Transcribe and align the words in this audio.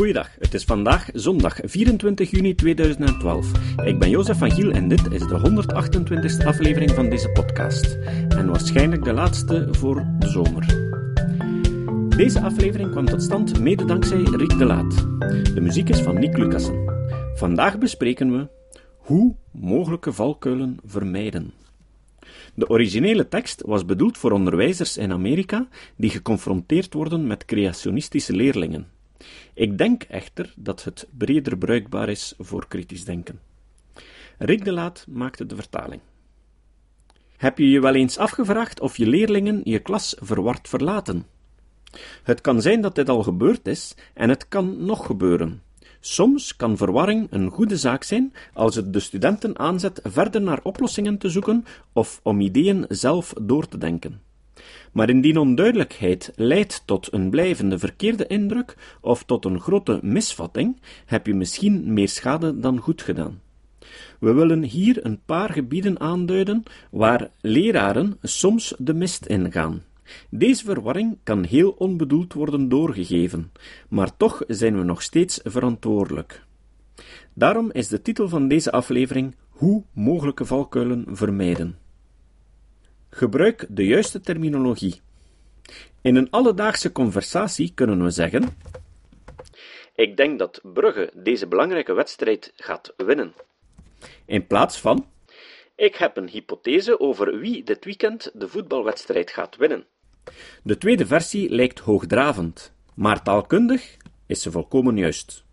Goeiedag, 0.00 0.30
het 0.38 0.54
is 0.54 0.64
vandaag 0.64 1.08
zondag 1.12 1.58
24 1.62 2.30
juni 2.30 2.54
2012. 2.54 3.76
Ik 3.84 3.98
ben 3.98 4.10
Jozef 4.10 4.38
van 4.38 4.50
Giel 4.50 4.70
en 4.70 4.88
dit 4.88 5.12
is 5.12 5.20
de 5.20 5.62
128e 6.42 6.46
aflevering 6.46 6.90
van 6.90 7.08
deze 7.08 7.28
podcast. 7.28 7.98
En 8.28 8.46
waarschijnlijk 8.46 9.04
de 9.04 9.12
laatste 9.12 9.68
voor 9.70 10.06
de 10.18 10.28
zomer. 10.28 10.66
Deze 12.16 12.40
aflevering 12.40 12.90
kwam 12.90 13.04
tot 13.04 13.22
stand 13.22 13.60
mede 13.60 13.84
dankzij 13.84 14.22
Rick 14.22 14.58
de 14.58 14.64
Laat. 14.64 14.96
De 15.54 15.60
muziek 15.60 15.88
is 15.88 16.00
van 16.00 16.18
Nick 16.18 16.36
Lucassen. 16.36 16.84
Vandaag 17.34 17.78
bespreken 17.78 18.32
we 18.32 18.48
hoe 18.96 19.34
mogelijke 19.50 20.12
valkuilen 20.12 20.78
vermijden. 20.84 21.52
De 22.54 22.68
originele 22.68 23.28
tekst 23.28 23.62
was 23.66 23.84
bedoeld 23.84 24.18
voor 24.18 24.32
onderwijzers 24.32 24.96
in 24.96 25.12
Amerika 25.12 25.68
die 25.96 26.10
geconfronteerd 26.10 26.94
worden 26.94 27.26
met 27.26 27.44
creationistische 27.44 28.32
leerlingen. 28.32 28.98
Ik 29.54 29.78
denk 29.78 30.02
echter 30.02 30.52
dat 30.56 30.84
het 30.84 31.08
breder 31.18 31.58
bruikbaar 31.58 32.08
is 32.08 32.34
voor 32.38 32.68
kritisch 32.68 33.04
denken. 33.04 33.40
Rick 34.38 34.64
de 34.64 34.72
Laat 34.72 35.04
maakte 35.08 35.46
de 35.46 35.54
vertaling. 35.54 36.00
Heb 37.36 37.58
je 37.58 37.70
je 37.70 37.80
wel 37.80 37.94
eens 37.94 38.18
afgevraagd 38.18 38.80
of 38.80 38.96
je 38.96 39.06
leerlingen 39.06 39.60
je 39.64 39.78
klas 39.78 40.16
verward 40.18 40.68
verlaten? 40.68 41.26
Het 42.22 42.40
kan 42.40 42.62
zijn 42.62 42.80
dat 42.80 42.94
dit 42.94 43.08
al 43.08 43.22
gebeurd 43.22 43.66
is, 43.66 43.94
en 44.14 44.28
het 44.28 44.48
kan 44.48 44.84
nog 44.84 45.06
gebeuren. 45.06 45.62
Soms 46.00 46.56
kan 46.56 46.76
verwarring 46.76 47.26
een 47.30 47.50
goede 47.50 47.76
zaak 47.76 48.02
zijn 48.02 48.32
als 48.52 48.74
het 48.74 48.92
de 48.92 49.00
studenten 49.00 49.58
aanzet 49.58 50.00
verder 50.04 50.40
naar 50.40 50.60
oplossingen 50.62 51.18
te 51.18 51.28
zoeken 51.28 51.64
of 51.92 52.20
om 52.22 52.40
ideeën 52.40 52.84
zelf 52.88 53.32
door 53.40 53.68
te 53.68 53.78
denken. 53.78 54.20
Maar 54.92 55.10
indien 55.10 55.38
onduidelijkheid 55.38 56.32
leidt 56.36 56.82
tot 56.84 57.12
een 57.12 57.30
blijvende 57.30 57.78
verkeerde 57.78 58.26
indruk 58.26 58.76
of 59.00 59.24
tot 59.24 59.44
een 59.44 59.60
grote 59.60 59.98
misvatting, 60.02 60.80
heb 61.06 61.26
je 61.26 61.34
misschien 61.34 61.92
meer 61.92 62.08
schade 62.08 62.60
dan 62.60 62.78
goed 62.78 63.02
gedaan. 63.02 63.40
We 64.20 64.32
willen 64.32 64.62
hier 64.62 65.06
een 65.06 65.20
paar 65.26 65.50
gebieden 65.50 66.00
aanduiden 66.00 66.62
waar 66.90 67.30
leraren 67.40 68.18
soms 68.22 68.74
de 68.78 68.94
mist 68.94 69.26
ingaan. 69.26 69.82
Deze 70.30 70.64
verwarring 70.64 71.18
kan 71.22 71.44
heel 71.44 71.70
onbedoeld 71.70 72.32
worden 72.32 72.68
doorgegeven, 72.68 73.52
maar 73.88 74.16
toch 74.16 74.42
zijn 74.46 74.78
we 74.78 74.84
nog 74.84 75.02
steeds 75.02 75.40
verantwoordelijk. 75.44 76.44
Daarom 77.34 77.70
is 77.72 77.88
de 77.88 78.02
titel 78.02 78.28
van 78.28 78.48
deze 78.48 78.72
aflevering 78.72 79.34
Hoe 79.48 79.84
mogelijke 79.92 80.44
valkuilen 80.44 81.04
vermijden. 81.08 81.79
Gebruik 83.10 83.66
de 83.68 83.86
juiste 83.86 84.20
terminologie. 84.20 85.00
In 86.00 86.16
een 86.16 86.30
alledaagse 86.30 86.92
conversatie 86.92 87.72
kunnen 87.74 88.04
we 88.04 88.10
zeggen: 88.10 88.56
Ik 89.94 90.16
denk 90.16 90.38
dat 90.38 90.60
Brugge 90.62 91.10
deze 91.14 91.46
belangrijke 91.46 91.92
wedstrijd 91.92 92.52
gaat 92.56 92.94
winnen. 92.96 93.34
In 94.24 94.46
plaats 94.46 94.80
van: 94.80 95.06
Ik 95.74 95.94
heb 95.96 96.16
een 96.16 96.28
hypothese 96.28 97.00
over 97.00 97.38
wie 97.38 97.64
dit 97.64 97.84
weekend 97.84 98.30
de 98.34 98.48
voetbalwedstrijd 98.48 99.30
gaat 99.30 99.56
winnen. 99.56 99.84
De 100.62 100.78
tweede 100.78 101.06
versie 101.06 101.50
lijkt 101.50 101.78
hoogdravend, 101.78 102.72
maar 102.94 103.22
taalkundig 103.22 103.96
is 104.26 104.42
ze 104.42 104.50
volkomen 104.50 104.96
juist. 104.96 105.44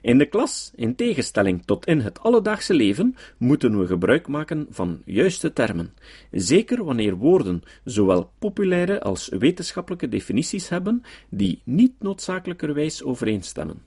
In 0.00 0.18
de 0.18 0.26
klas, 0.26 0.72
in 0.74 0.94
tegenstelling 0.94 1.64
tot 1.64 1.86
in 1.86 2.00
het 2.00 2.20
alledaagse 2.20 2.74
leven, 2.74 3.16
moeten 3.36 3.78
we 3.78 3.86
gebruik 3.86 4.28
maken 4.28 4.66
van 4.70 5.02
juiste 5.04 5.52
termen, 5.52 5.94
zeker 6.30 6.84
wanneer 6.84 7.16
woorden 7.16 7.62
zowel 7.84 8.30
populaire 8.38 9.00
als 9.00 9.28
wetenschappelijke 9.28 10.08
definities 10.08 10.68
hebben 10.68 11.02
die 11.28 11.60
niet 11.64 11.92
noodzakelijkerwijs 11.98 13.02
overeenstemmen. 13.02 13.82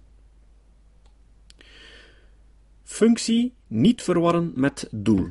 Functie 2.84 3.54
niet 3.68 4.02
verwarren 4.02 4.52
met 4.56 4.88
doel. 4.92 5.30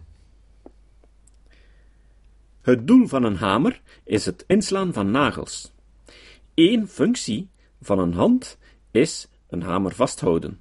Het 2.61 2.87
doel 2.87 3.07
van 3.07 3.25
een 3.25 3.37
hamer 3.37 3.81
is 4.05 4.27
het 4.27 4.45
inslaan 4.47 4.93
van 4.93 5.11
nagels. 5.11 5.73
Eén 6.55 6.89
functie 6.89 7.49
van 7.83 7.99
een 7.99 8.13
hand 8.13 8.59
is 8.91 9.29
een 9.51 9.63
hamer 9.63 9.95
vasthouden. 9.95 10.61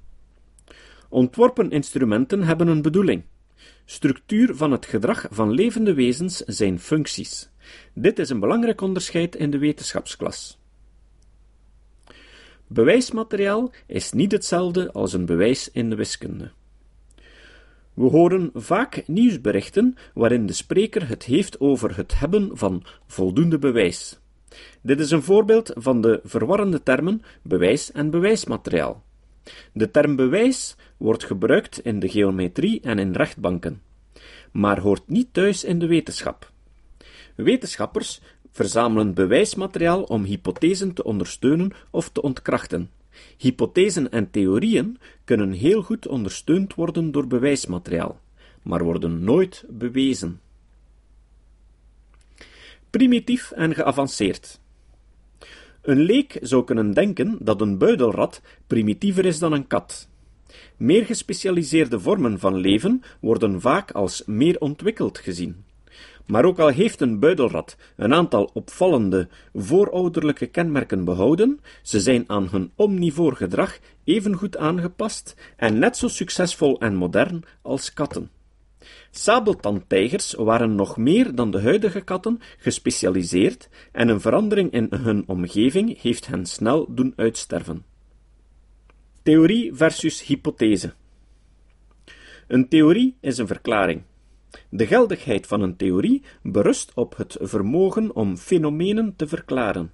Ontworpen 1.08 1.70
instrumenten 1.70 2.42
hebben 2.42 2.68
een 2.68 2.82
bedoeling. 2.82 3.22
Structuur 3.84 4.56
van 4.56 4.72
het 4.72 4.86
gedrag 4.86 5.26
van 5.30 5.50
levende 5.50 5.94
wezens 5.94 6.36
zijn 6.36 6.80
functies. 6.80 7.50
Dit 7.94 8.18
is 8.18 8.30
een 8.30 8.40
belangrijk 8.40 8.80
onderscheid 8.80 9.36
in 9.36 9.50
de 9.50 9.58
wetenschapsklas. 9.58 10.58
Bewijsmateriaal 12.66 13.70
is 13.86 14.12
niet 14.12 14.32
hetzelfde 14.32 14.92
als 14.92 15.12
een 15.12 15.26
bewijs 15.26 15.70
in 15.70 15.90
de 15.90 15.96
wiskunde. 15.96 16.50
We 17.94 18.06
horen 18.06 18.50
vaak 18.54 19.02
nieuwsberichten 19.06 19.96
waarin 20.14 20.46
de 20.46 20.52
spreker 20.52 21.08
het 21.08 21.24
heeft 21.24 21.60
over 21.60 21.96
het 21.96 22.18
hebben 22.18 22.50
van 22.52 22.84
voldoende 23.06 23.58
bewijs. 23.58 24.19
Dit 24.80 25.00
is 25.00 25.10
een 25.10 25.22
voorbeeld 25.22 25.70
van 25.74 26.00
de 26.00 26.20
verwarrende 26.24 26.82
termen 26.82 27.22
bewijs 27.42 27.92
en 27.92 28.10
bewijsmateriaal. 28.10 29.02
De 29.72 29.90
term 29.90 30.16
bewijs 30.16 30.76
wordt 30.96 31.24
gebruikt 31.24 31.78
in 31.84 32.00
de 32.00 32.08
geometrie 32.08 32.80
en 32.80 32.98
in 32.98 33.12
rechtbanken, 33.12 33.82
maar 34.52 34.80
hoort 34.80 35.08
niet 35.08 35.28
thuis 35.32 35.64
in 35.64 35.78
de 35.78 35.86
wetenschap. 35.86 36.50
Wetenschappers 37.34 38.20
verzamelen 38.50 39.14
bewijsmateriaal 39.14 40.02
om 40.02 40.24
hypothesen 40.24 40.92
te 40.92 41.04
ondersteunen 41.04 41.72
of 41.90 42.08
te 42.08 42.22
ontkrachten. 42.22 42.90
Hypothesen 43.36 44.10
en 44.10 44.30
theorieën 44.30 44.98
kunnen 45.24 45.52
heel 45.52 45.82
goed 45.82 46.06
ondersteund 46.06 46.74
worden 46.74 47.10
door 47.10 47.26
bewijsmateriaal, 47.26 48.20
maar 48.62 48.84
worden 48.84 49.24
nooit 49.24 49.64
bewezen. 49.68 50.40
Primitief 52.90 53.50
en 53.50 53.74
geavanceerd. 53.74 54.60
Een 55.82 56.00
leek 56.00 56.38
zou 56.40 56.64
kunnen 56.64 56.90
denken 56.90 57.38
dat 57.40 57.60
een 57.60 57.78
buidelrat 57.78 58.42
primitiever 58.66 59.24
is 59.24 59.38
dan 59.38 59.52
een 59.52 59.66
kat. 59.66 60.08
Meer 60.76 61.04
gespecialiseerde 61.04 62.00
vormen 62.00 62.38
van 62.38 62.54
leven 62.54 63.02
worden 63.20 63.60
vaak 63.60 63.90
als 63.90 64.22
meer 64.26 64.60
ontwikkeld 64.60 65.18
gezien. 65.18 65.64
Maar 66.26 66.44
ook 66.44 66.58
al 66.58 66.68
heeft 66.68 67.00
een 67.00 67.18
buidelrat 67.18 67.76
een 67.96 68.14
aantal 68.14 68.50
opvallende 68.52 69.28
voorouderlijke 69.54 70.46
kenmerken 70.46 71.04
behouden, 71.04 71.60
ze 71.82 72.00
zijn 72.00 72.24
aan 72.26 72.48
hun 72.50 72.72
omnivoor 72.74 73.36
gedrag 73.36 73.78
evengoed 74.04 74.56
aangepast 74.56 75.36
en 75.56 75.78
net 75.78 75.96
zo 75.96 76.08
succesvol 76.08 76.80
en 76.80 76.94
modern 76.94 77.42
als 77.62 77.92
katten. 77.92 78.30
Sabeltandtijgers 79.10 80.34
waren 80.34 80.74
nog 80.74 80.96
meer 80.96 81.34
dan 81.34 81.50
de 81.50 81.60
huidige 81.60 82.00
katten 82.00 82.40
gespecialiseerd 82.58 83.68
en 83.92 84.08
een 84.08 84.20
verandering 84.20 84.72
in 84.72 84.86
hun 84.90 85.24
omgeving 85.26 86.00
heeft 86.00 86.26
hen 86.26 86.46
snel 86.46 86.94
doen 86.94 87.12
uitsterven. 87.16 87.84
Theorie 89.22 89.74
versus 89.74 90.22
hypothese. 90.22 90.92
Een 92.46 92.68
theorie 92.68 93.16
is 93.20 93.38
een 93.38 93.46
verklaring. 93.46 94.02
De 94.68 94.86
geldigheid 94.86 95.46
van 95.46 95.62
een 95.62 95.76
theorie 95.76 96.22
berust 96.42 96.92
op 96.94 97.16
het 97.16 97.36
vermogen 97.40 98.14
om 98.14 98.36
fenomenen 98.36 99.16
te 99.16 99.26
verklaren. 99.26 99.92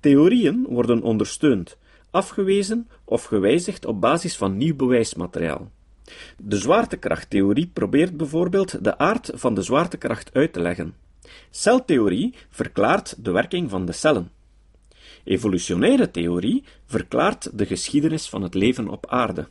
Theorieën 0.00 0.66
worden 0.68 1.02
ondersteund, 1.02 1.78
afgewezen 2.10 2.88
of 3.04 3.24
gewijzigd 3.24 3.84
op 3.84 4.00
basis 4.00 4.36
van 4.36 4.56
nieuw 4.56 4.76
bewijsmateriaal. 4.76 5.70
De 6.38 6.56
zwaartekrachttheorie 6.56 7.70
probeert 7.72 8.16
bijvoorbeeld 8.16 8.84
de 8.84 8.98
aard 8.98 9.30
van 9.34 9.54
de 9.54 9.62
zwaartekracht 9.62 10.34
uit 10.34 10.52
te 10.52 10.60
leggen. 10.60 10.94
Celtheorie 11.50 12.34
verklaart 12.50 13.24
de 13.24 13.30
werking 13.30 13.70
van 13.70 13.84
de 13.84 13.92
cellen. 13.92 14.30
Evolutionaire 15.24 16.10
theorie 16.10 16.64
verklaart 16.86 17.58
de 17.58 17.66
geschiedenis 17.66 18.28
van 18.28 18.42
het 18.42 18.54
leven 18.54 18.88
op 18.88 19.06
aarde. 19.06 19.48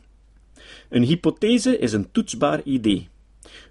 Een 0.88 1.02
hypothese 1.02 1.78
is 1.78 1.92
een 1.92 2.10
toetsbaar 2.10 2.62
idee. 2.62 3.08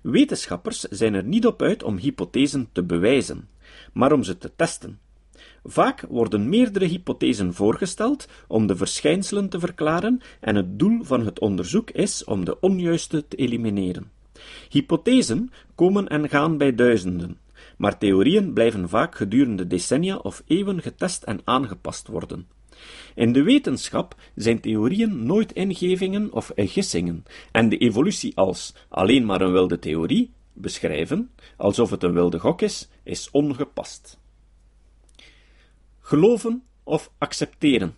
Wetenschappers 0.01 0.79
zijn 0.79 1.13
er 1.13 1.23
niet 1.23 1.45
op 1.45 1.61
uit 1.61 1.83
om 1.83 1.97
hypothesen 1.97 2.69
te 2.71 2.83
bewijzen, 2.83 3.49
maar 3.93 4.11
om 4.11 4.23
ze 4.23 4.37
te 4.37 4.51
testen. 4.55 4.99
Vaak 5.63 6.05
worden 6.09 6.49
meerdere 6.49 6.85
hypothesen 6.85 7.53
voorgesteld 7.53 8.27
om 8.47 8.67
de 8.67 8.75
verschijnselen 8.75 9.49
te 9.49 9.59
verklaren 9.59 10.21
en 10.39 10.55
het 10.55 10.79
doel 10.79 11.03
van 11.03 11.25
het 11.25 11.39
onderzoek 11.39 11.89
is 11.89 12.23
om 12.23 12.45
de 12.45 12.59
onjuiste 12.59 13.27
te 13.27 13.35
elimineren. 13.35 14.11
Hypothesen 14.69 15.51
komen 15.75 16.07
en 16.07 16.29
gaan 16.29 16.57
bij 16.57 16.75
duizenden, 16.75 17.37
maar 17.77 17.97
theorieën 17.97 18.53
blijven 18.53 18.89
vaak 18.89 19.15
gedurende 19.15 19.67
decennia 19.67 20.15
of 20.15 20.43
eeuwen 20.47 20.81
getest 20.81 21.23
en 21.23 21.41
aangepast 21.43 22.07
worden. 22.07 22.47
In 23.15 23.33
de 23.33 23.43
wetenschap 23.43 24.15
zijn 24.35 24.61
theorieën 24.61 25.25
nooit 25.25 25.51
ingevingen 25.51 26.33
of 26.33 26.51
gissingen, 26.55 27.23
en 27.51 27.69
de 27.69 27.77
evolutie 27.77 28.37
als 28.37 28.75
alleen 28.89 29.25
maar 29.25 29.41
een 29.41 29.51
wilde 29.51 29.79
theorie 29.79 30.31
beschrijven, 30.53 31.31
alsof 31.57 31.89
het 31.89 32.03
een 32.03 32.13
wilde 32.13 32.39
gok 32.39 32.61
is, 32.61 32.89
is 33.03 33.29
ongepast. 33.31 34.20
Geloven 36.11 36.63
of 36.83 37.11
accepteren. 37.17 37.95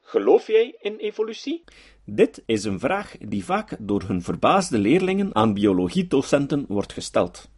Geloof 0.00 0.46
jij 0.46 0.76
in 0.80 0.96
evolutie? 0.96 1.64
Dit 2.04 2.42
is 2.46 2.64
een 2.64 2.78
vraag 2.78 3.16
die 3.18 3.44
vaak 3.44 3.76
door 3.78 4.02
hun 4.02 4.22
verbaasde 4.22 4.78
leerlingen 4.78 5.34
aan 5.34 5.54
biologiedocenten 5.54 6.64
wordt 6.68 6.92
gesteld. 6.92 7.48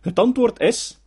Het 0.00 0.18
antwoord 0.18 0.60
is: 0.60 1.00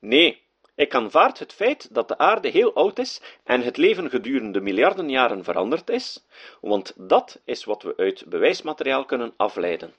Nee, 0.00 0.42
ik 0.74 0.94
aanvaard 0.94 1.38
het 1.38 1.52
feit 1.52 1.94
dat 1.94 2.08
de 2.08 2.18
aarde 2.18 2.48
heel 2.48 2.74
oud 2.74 2.98
is 2.98 3.20
en 3.44 3.62
het 3.62 3.76
leven 3.76 4.10
gedurende 4.10 4.60
miljarden 4.60 5.08
jaren 5.08 5.44
veranderd 5.44 5.90
is, 5.90 6.26
want 6.60 6.94
dat 6.96 7.40
is 7.44 7.64
wat 7.64 7.82
we 7.82 7.96
uit 7.96 8.24
bewijsmateriaal 8.28 9.04
kunnen 9.04 9.32
afleiden. 9.36 9.92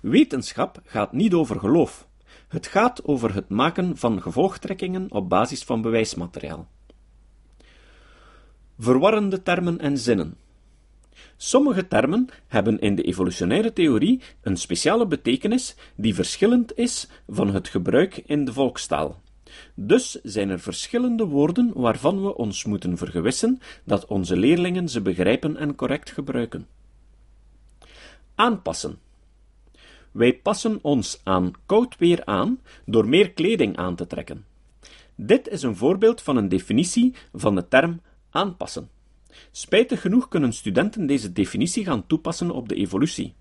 Wetenschap 0.00 0.80
gaat 0.84 1.12
niet 1.12 1.34
over 1.34 1.58
geloof. 1.58 2.10
Het 2.52 2.66
gaat 2.66 3.04
over 3.04 3.34
het 3.34 3.48
maken 3.48 3.96
van 3.96 4.22
gevolgtrekkingen 4.22 5.10
op 5.10 5.28
basis 5.28 5.64
van 5.64 5.82
bewijsmateriaal. 5.82 6.68
Verwarrende 8.78 9.42
termen 9.42 9.78
en 9.78 9.98
zinnen. 9.98 10.36
Sommige 11.36 11.88
termen 11.88 12.28
hebben 12.46 12.78
in 12.78 12.94
de 12.94 13.02
evolutionaire 13.02 13.72
theorie 13.72 14.20
een 14.42 14.56
speciale 14.56 15.06
betekenis 15.06 15.74
die 15.94 16.14
verschillend 16.14 16.76
is 16.76 17.08
van 17.28 17.54
het 17.54 17.68
gebruik 17.68 18.16
in 18.16 18.44
de 18.44 18.52
volkstaal. 18.52 19.20
Dus 19.74 20.20
zijn 20.22 20.50
er 20.50 20.60
verschillende 20.60 21.24
woorden 21.24 21.70
waarvan 21.74 22.22
we 22.22 22.36
ons 22.36 22.64
moeten 22.64 22.96
vergewissen 22.96 23.58
dat 23.84 24.06
onze 24.06 24.36
leerlingen 24.36 24.88
ze 24.88 25.00
begrijpen 25.00 25.56
en 25.56 25.74
correct 25.74 26.10
gebruiken. 26.10 26.66
Aanpassen. 28.34 28.98
Wij 30.12 30.36
passen 30.36 30.78
ons 30.82 31.20
aan 31.24 31.52
koud 31.66 31.96
weer 31.98 32.24
aan 32.24 32.60
door 32.86 33.08
meer 33.08 33.32
kleding 33.32 33.76
aan 33.76 33.94
te 33.96 34.06
trekken. 34.06 34.44
Dit 35.14 35.48
is 35.48 35.62
een 35.62 35.76
voorbeeld 35.76 36.22
van 36.22 36.36
een 36.36 36.48
definitie 36.48 37.14
van 37.32 37.54
de 37.54 37.68
term 37.68 38.00
aanpassen. 38.30 38.88
Spijtig 39.50 40.00
genoeg 40.00 40.28
kunnen 40.28 40.52
studenten 40.52 41.06
deze 41.06 41.32
definitie 41.32 41.84
gaan 41.84 42.06
toepassen 42.06 42.50
op 42.50 42.68
de 42.68 42.74
evolutie. 42.74 43.34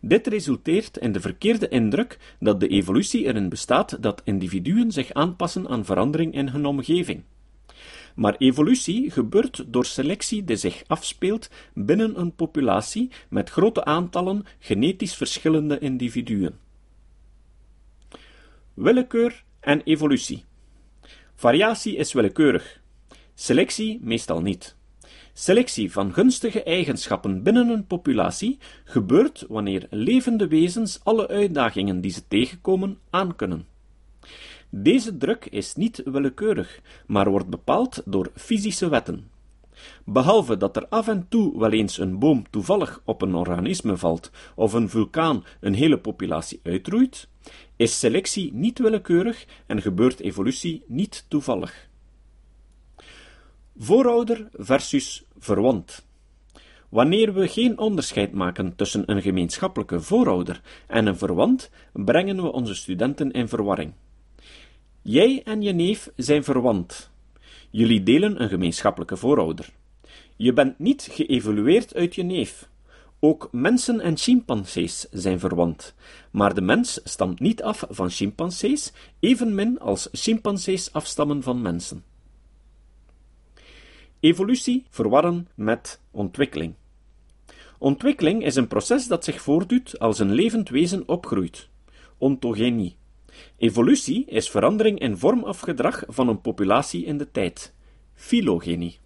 Dit 0.00 0.26
resulteert 0.26 0.96
in 0.96 1.12
de 1.12 1.20
verkeerde 1.20 1.68
indruk 1.68 2.36
dat 2.40 2.60
de 2.60 2.68
evolutie 2.68 3.24
erin 3.24 3.48
bestaat 3.48 4.02
dat 4.02 4.22
individuen 4.24 4.92
zich 4.92 5.12
aanpassen 5.12 5.68
aan 5.68 5.84
verandering 5.84 6.34
in 6.34 6.48
hun 6.48 6.66
omgeving. 6.66 7.22
Maar 8.18 8.36
evolutie 8.38 9.10
gebeurt 9.10 9.64
door 9.66 9.84
selectie 9.84 10.44
die 10.44 10.56
zich 10.56 10.82
afspeelt 10.86 11.50
binnen 11.74 12.20
een 12.20 12.34
populatie 12.34 13.10
met 13.28 13.50
grote 13.50 13.84
aantallen 13.84 14.44
genetisch 14.58 15.14
verschillende 15.14 15.78
individuen. 15.78 16.58
Willekeur 18.74 19.44
en 19.60 19.82
evolutie. 19.82 20.44
Variatie 21.34 21.96
is 21.96 22.12
willekeurig, 22.12 22.80
selectie 23.34 24.00
meestal 24.02 24.40
niet. 24.40 24.76
Selectie 25.32 25.92
van 25.92 26.12
gunstige 26.12 26.62
eigenschappen 26.62 27.42
binnen 27.42 27.68
een 27.68 27.86
populatie 27.86 28.58
gebeurt 28.84 29.44
wanneer 29.48 29.86
levende 29.90 30.48
wezens 30.48 31.00
alle 31.02 31.28
uitdagingen 31.28 32.00
die 32.00 32.10
ze 32.10 32.28
tegenkomen 32.28 32.98
aankunnen. 33.10 33.66
Deze 34.70 35.16
druk 35.16 35.44
is 35.44 35.74
niet 35.74 36.02
willekeurig, 36.04 36.80
maar 37.06 37.30
wordt 37.30 37.48
bepaald 37.48 38.02
door 38.04 38.30
fysische 38.34 38.88
wetten. 38.88 39.30
Behalve 40.04 40.56
dat 40.56 40.76
er 40.76 40.86
af 40.88 41.08
en 41.08 41.26
toe 41.28 41.58
wel 41.58 41.70
eens 41.72 41.98
een 41.98 42.18
boom 42.18 42.50
toevallig 42.50 43.00
op 43.04 43.22
een 43.22 43.34
organisme 43.34 43.96
valt 43.96 44.30
of 44.54 44.72
een 44.72 44.88
vulkaan 44.88 45.44
een 45.60 45.74
hele 45.74 45.98
populatie 45.98 46.60
uitroeit, 46.62 47.28
is 47.76 47.98
selectie 47.98 48.52
niet 48.52 48.78
willekeurig 48.78 49.46
en 49.66 49.82
gebeurt 49.82 50.20
evolutie 50.20 50.84
niet 50.86 51.24
toevallig. 51.28 51.88
Voorouder 53.76 54.48
versus 54.52 55.24
verwant. 55.38 56.06
Wanneer 56.88 57.34
we 57.34 57.48
geen 57.48 57.78
onderscheid 57.78 58.32
maken 58.32 58.76
tussen 58.76 59.02
een 59.10 59.22
gemeenschappelijke 59.22 60.00
voorouder 60.00 60.60
en 60.86 61.06
een 61.06 61.16
verwant, 61.16 61.70
brengen 61.92 62.42
we 62.42 62.52
onze 62.52 62.74
studenten 62.74 63.30
in 63.30 63.48
verwarring. 63.48 63.92
Jij 65.02 65.42
en 65.44 65.62
je 65.62 65.72
neef 65.72 66.10
zijn 66.16 66.44
verwant. 66.44 67.10
Jullie 67.70 68.02
delen 68.02 68.42
een 68.42 68.48
gemeenschappelijke 68.48 69.16
voorouder. 69.16 69.72
Je 70.36 70.52
bent 70.52 70.78
niet 70.78 71.08
geëvolueerd 71.10 71.94
uit 71.94 72.14
je 72.14 72.22
neef. 72.22 72.68
Ook 73.20 73.48
mensen 73.52 74.00
en 74.00 74.16
chimpansees 74.16 75.06
zijn 75.10 75.38
verwant, 75.38 75.94
maar 76.30 76.54
de 76.54 76.60
mens 76.60 77.00
stamt 77.04 77.40
niet 77.40 77.62
af 77.62 77.84
van 77.88 78.10
chimpansees, 78.10 78.92
evenmin 79.20 79.78
als 79.78 80.08
chimpansees 80.12 80.92
afstammen 80.92 81.42
van 81.42 81.62
mensen. 81.62 82.04
Evolutie 84.20 84.84
verwarren 84.90 85.48
met 85.54 86.00
ontwikkeling. 86.10 86.74
Ontwikkeling 87.78 88.44
is 88.44 88.56
een 88.56 88.68
proces 88.68 89.06
dat 89.06 89.24
zich 89.24 89.40
voordoet 89.40 89.98
als 89.98 90.18
een 90.18 90.32
levend 90.32 90.68
wezen 90.68 91.08
opgroeit. 91.08 91.68
Ontogenie. 92.18 92.97
Evolutie 93.56 94.24
is 94.24 94.50
verandering 94.50 94.98
in 94.98 95.16
vorm 95.16 95.44
of 95.44 95.60
gedrag 95.60 96.04
van 96.06 96.28
een 96.28 96.40
populatie 96.40 97.04
in 97.04 97.18
de 97.18 97.30
tijd. 97.30 97.74
Phylogenie. 98.14 98.98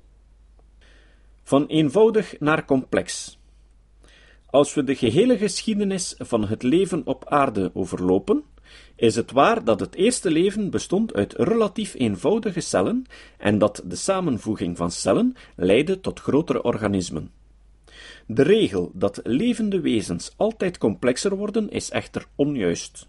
Van 1.43 1.67
eenvoudig 1.67 2.41
naar 2.41 2.65
complex. 2.65 3.39
Als 4.47 4.75
we 4.75 4.85
de 4.85 4.95
gehele 4.95 5.39
geschiedenis 5.39 6.15
van 6.19 6.45
het 6.45 6.63
leven 6.63 7.07
op 7.07 7.25
aarde 7.29 7.71
overlopen, 7.75 8.45
is 8.97 9.15
het 9.15 9.31
waar 9.31 9.65
dat 9.65 9.81
het 9.81 9.95
eerste 9.95 10.31
leven 10.31 10.71
bestond 10.71 11.15
uit 11.15 11.33
relatief 11.33 11.95
eenvoudige 11.95 12.61
cellen 12.61 13.05
en 13.39 13.59
dat 13.59 13.83
de 13.85 13.97
samenvoeging 13.97 14.77
van 14.77 14.91
cellen 14.91 15.37
leidde 15.57 16.01
tot 16.01 16.21
grotere 16.21 16.63
organismen. 16.63 17.31
De 18.27 18.43
regel 18.43 18.91
dat 18.95 19.21
levende 19.23 19.81
wezens 19.81 20.33
altijd 20.37 20.79
complexer 20.79 21.37
worden 21.37 21.71
is 21.71 21.91
echter 21.91 22.27
onjuist. 22.35 23.09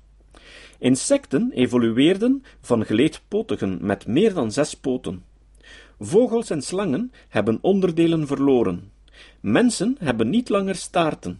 Insecten 0.84 1.52
evolueerden 1.52 2.44
van 2.62 2.86
geleedpotigen 2.86 3.78
met 3.82 4.08
meer 4.08 4.34
dan 4.34 4.52
zes 4.52 4.74
poten. 4.74 5.24
Vogels 6.00 6.50
en 6.50 6.62
slangen 6.62 7.12
hebben 7.30 7.58
onderdelen 7.62 8.28
verloren. 8.28 8.92
Mensen 9.40 9.96
hebben 10.00 10.30
niet 10.30 10.50
langer 10.50 10.76
staarten. 10.76 11.40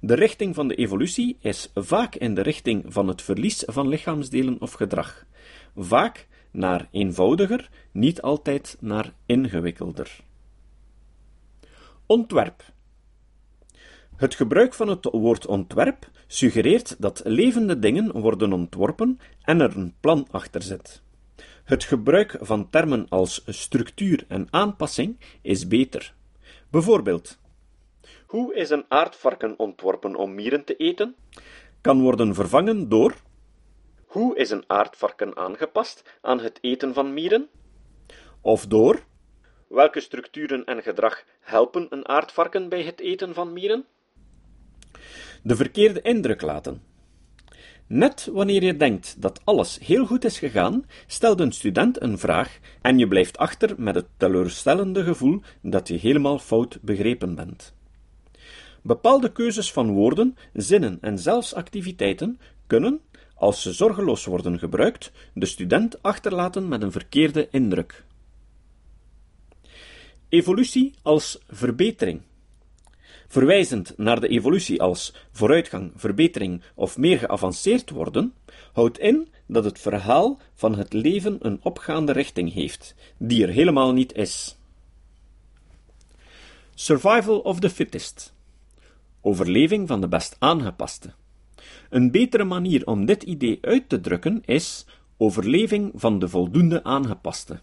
De 0.00 0.14
richting 0.14 0.54
van 0.54 0.68
de 0.68 0.74
evolutie 0.74 1.36
is 1.40 1.70
vaak 1.74 2.14
in 2.14 2.34
de 2.34 2.40
richting 2.40 2.84
van 2.88 3.08
het 3.08 3.22
verlies 3.22 3.62
van 3.66 3.88
lichaamsdelen 3.88 4.60
of 4.60 4.72
gedrag, 4.72 5.24
vaak 5.76 6.26
naar 6.50 6.88
eenvoudiger, 6.90 7.70
niet 7.90 8.22
altijd 8.22 8.76
naar 8.80 9.12
ingewikkelder. 9.26 10.20
Ontwerp. 12.06 12.64
Het 14.18 14.34
gebruik 14.34 14.74
van 14.74 14.88
het 14.88 15.04
woord 15.04 15.46
ontwerp 15.46 16.08
suggereert 16.26 17.02
dat 17.02 17.20
levende 17.24 17.78
dingen 17.78 18.20
worden 18.20 18.52
ontworpen 18.52 19.20
en 19.42 19.60
er 19.60 19.76
een 19.76 19.94
plan 20.00 20.26
achter 20.30 20.62
zit. 20.62 21.02
Het 21.64 21.84
gebruik 21.84 22.36
van 22.40 22.70
termen 22.70 23.06
als 23.08 23.42
structuur 23.46 24.24
en 24.28 24.46
aanpassing 24.50 25.18
is 25.42 25.68
beter. 25.68 26.14
Bijvoorbeeld, 26.70 27.38
hoe 28.26 28.54
is 28.54 28.70
een 28.70 28.84
aardvarken 28.88 29.58
ontworpen 29.58 30.16
om 30.16 30.34
mieren 30.34 30.64
te 30.64 30.76
eten? 30.76 31.16
Kan 31.80 32.00
worden 32.00 32.34
vervangen 32.34 32.88
door 32.88 33.14
Hoe 34.06 34.36
is 34.36 34.50
een 34.50 34.64
aardvarken 34.66 35.36
aangepast 35.36 36.18
aan 36.20 36.40
het 36.40 36.58
eten 36.60 36.94
van 36.94 37.14
mieren? 37.14 37.48
Of 38.40 38.66
door 38.66 39.04
Welke 39.68 40.00
structuren 40.00 40.64
en 40.64 40.82
gedrag 40.82 41.24
helpen 41.40 41.86
een 41.90 42.08
aardvarken 42.08 42.68
bij 42.68 42.82
het 42.82 43.00
eten 43.00 43.34
van 43.34 43.52
mieren? 43.52 43.86
De 45.42 45.56
verkeerde 45.56 46.02
indruk 46.02 46.42
laten. 46.42 46.82
Net 47.86 48.28
wanneer 48.32 48.62
je 48.62 48.76
denkt 48.76 49.22
dat 49.22 49.40
alles 49.44 49.78
heel 49.82 50.06
goed 50.06 50.24
is 50.24 50.38
gegaan, 50.38 50.84
stelt 51.06 51.40
een 51.40 51.52
student 51.52 52.02
een 52.02 52.18
vraag 52.18 52.58
en 52.82 52.98
je 52.98 53.08
blijft 53.08 53.38
achter 53.38 53.74
met 53.76 53.94
het 53.94 54.06
teleurstellende 54.16 55.04
gevoel 55.04 55.40
dat 55.62 55.88
je 55.88 55.94
helemaal 55.94 56.38
fout 56.38 56.78
begrepen 56.82 57.34
bent. 57.34 57.74
Bepaalde 58.82 59.32
keuzes 59.32 59.72
van 59.72 59.90
woorden, 59.90 60.36
zinnen 60.52 60.98
en 61.00 61.18
zelfs 61.18 61.54
activiteiten 61.54 62.40
kunnen, 62.66 63.00
als 63.34 63.62
ze 63.62 63.72
zorgeloos 63.72 64.24
worden 64.24 64.58
gebruikt, 64.58 65.12
de 65.34 65.46
student 65.46 66.02
achterlaten 66.02 66.68
met 66.68 66.82
een 66.82 66.92
verkeerde 66.92 67.48
indruk. 67.50 68.04
Evolutie 70.28 70.94
als 71.02 71.38
verbetering. 71.48 72.20
Verwijzend 73.28 73.94
naar 73.96 74.20
de 74.20 74.28
evolutie 74.28 74.82
als 74.82 75.14
vooruitgang, 75.30 75.92
verbetering 75.94 76.62
of 76.74 76.96
meer 76.96 77.18
geavanceerd 77.18 77.90
worden, 77.90 78.34
houdt 78.72 78.98
in 78.98 79.28
dat 79.46 79.64
het 79.64 79.78
verhaal 79.78 80.38
van 80.54 80.76
het 80.76 80.92
leven 80.92 81.36
een 81.40 81.60
opgaande 81.62 82.12
richting 82.12 82.52
heeft, 82.52 82.94
die 83.18 83.42
er 83.42 83.48
helemaal 83.48 83.92
niet 83.92 84.12
is. 84.12 84.56
Survival 86.74 87.38
of 87.38 87.60
the 87.60 87.70
fittest. 87.70 88.34
Overleving 89.20 89.88
van 89.88 90.00
de 90.00 90.08
best 90.08 90.36
aangepaste. 90.38 91.12
Een 91.90 92.10
betere 92.10 92.44
manier 92.44 92.86
om 92.86 93.04
dit 93.04 93.22
idee 93.22 93.58
uit 93.60 93.88
te 93.88 94.00
drukken 94.00 94.42
is 94.44 94.86
overleving 95.16 95.92
van 95.94 96.18
de 96.18 96.28
voldoende 96.28 96.84
aangepaste. 96.84 97.60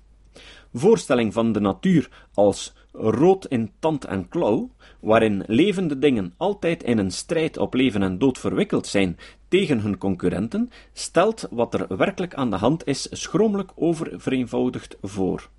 Voorstelling 0.78 1.34
van 1.34 1.52
de 1.52 1.60
natuur 1.60 2.10
als 2.34 2.74
rood 2.92 3.46
in 3.46 3.72
tand 3.80 4.06
en 4.06 4.30
klauw, 4.30 4.70
waarin 5.00 5.44
levende 5.48 6.00
dingen 6.00 6.34
altijd 6.38 6.84
in 6.84 6.98
een 6.98 7.12
strijd 7.12 7.58
op 7.58 7.74
leven 7.74 8.04
en 8.04 8.18
dood 8.18 8.38
verwikkeld 8.38 8.88
zijn 8.88 9.18
tegen 9.48 9.80
hun 9.80 9.98
concurrenten, 9.98 10.70
stelt 10.94 11.48
wat 11.52 11.74
er 11.74 11.98
werkelijk 11.98 12.34
aan 12.34 12.50
de 12.50 12.56
hand 12.56 12.88
is 12.88 13.08
schromelijk 13.12 13.72
oververeenvoudigd 13.76 14.98
voor. 15.02 15.50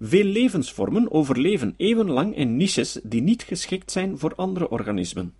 Veel 0.00 0.24
levensvormen 0.24 1.12
overleven 1.12 1.74
eeuwenlang 1.76 2.36
in 2.36 2.56
niches 2.56 3.00
die 3.02 3.22
niet 3.22 3.42
geschikt 3.42 3.90
zijn 3.92 4.18
voor 4.18 4.34
andere 4.34 4.70
organismen. 4.70 5.34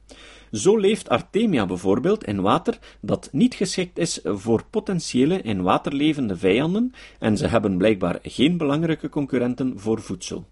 Zo 0.52 0.76
leeft 0.76 1.08
Artemia 1.08 1.66
bijvoorbeeld 1.66 2.24
in 2.24 2.40
water 2.40 2.78
dat 3.00 3.28
niet 3.32 3.54
geschikt 3.54 3.98
is 3.98 4.20
voor 4.24 4.64
potentiële 4.70 5.42
in 5.42 5.62
water 5.62 5.94
levende 5.94 6.36
vijanden 6.36 6.94
en 7.18 7.36
ze 7.36 7.46
hebben 7.46 7.76
blijkbaar 7.76 8.18
geen 8.22 8.56
belangrijke 8.56 9.08
concurrenten 9.08 9.80
voor 9.80 10.00
voedsel. 10.02 10.46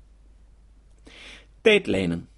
Tijdlijnen. 1.61 2.29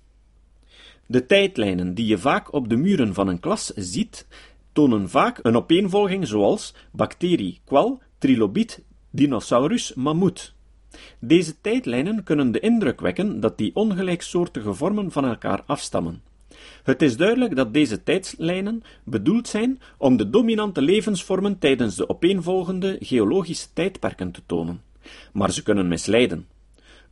De 1.07 1.27
tijdlijnen 1.27 1.95
die 1.95 2.07
je 2.07 2.19
vaak 2.19 2.53
op 2.53 2.69
de 2.69 2.77
muren 2.77 3.15
van 3.15 3.29
een 3.29 3.41
klas 3.41 3.67
ziet, 3.67 4.27
tonen 4.73 5.09
vaak 5.09 5.39
een 5.43 5.57
opeenvolging 5.57 6.27
zoals 6.27 6.75
bacterie, 6.93 7.61
kwal, 7.65 8.03
trilobiet, 8.19 8.83
dinosaurus, 9.11 9.95
mammoet. 9.95 10.55
Deze 11.19 11.61
tijdlijnen 11.61 12.23
kunnen 12.23 12.53
de 12.53 12.61
indruk 12.61 13.01
wekken 13.01 13.41
dat 13.41 13.59
die 13.59 13.75
ongelijksoortige 13.75 14.75
vormen 14.75 15.13
van 15.13 15.25
elkaar 15.25 15.63
afstammen. 15.67 16.23
Het 16.83 17.03
is 17.03 17.17
duidelijk 17.17 17.57
dat 17.57 17.73
deze 17.73 18.03
tijdlijnen 18.03 18.83
bedoeld 19.05 19.49
zijn 19.49 19.81
om 19.97 20.17
de 20.17 20.31
dominante 20.31 20.83
levensvormen 20.83 21.59
tijdens 21.59 21.97
de 21.97 22.09
opeenvolgende 22.09 22.97
geologische 23.01 23.67
tijdperken 23.73 24.31
te 24.31 24.41
tonen. 24.47 24.83
Maar 25.33 25.53
ze 25.53 25.63
kunnen 25.63 25.89
misleiden. 25.89 26.47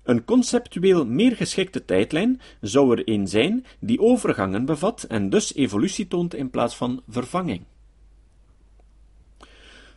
Een 0.02 0.24
conceptueel 0.24 1.06
meer 1.06 1.36
geschikte 1.36 1.84
tijdlijn 1.84 2.40
zou 2.60 2.96
er 2.96 3.08
een 3.08 3.26
zijn 3.26 3.64
die 3.78 4.00
overgangen 4.00 4.64
bevat 4.64 5.02
en 5.02 5.30
dus 5.30 5.54
evolutie 5.54 6.08
toont 6.08 6.34
in 6.34 6.50
plaats 6.50 6.76
van 6.76 7.02
vervanging. 7.08 7.64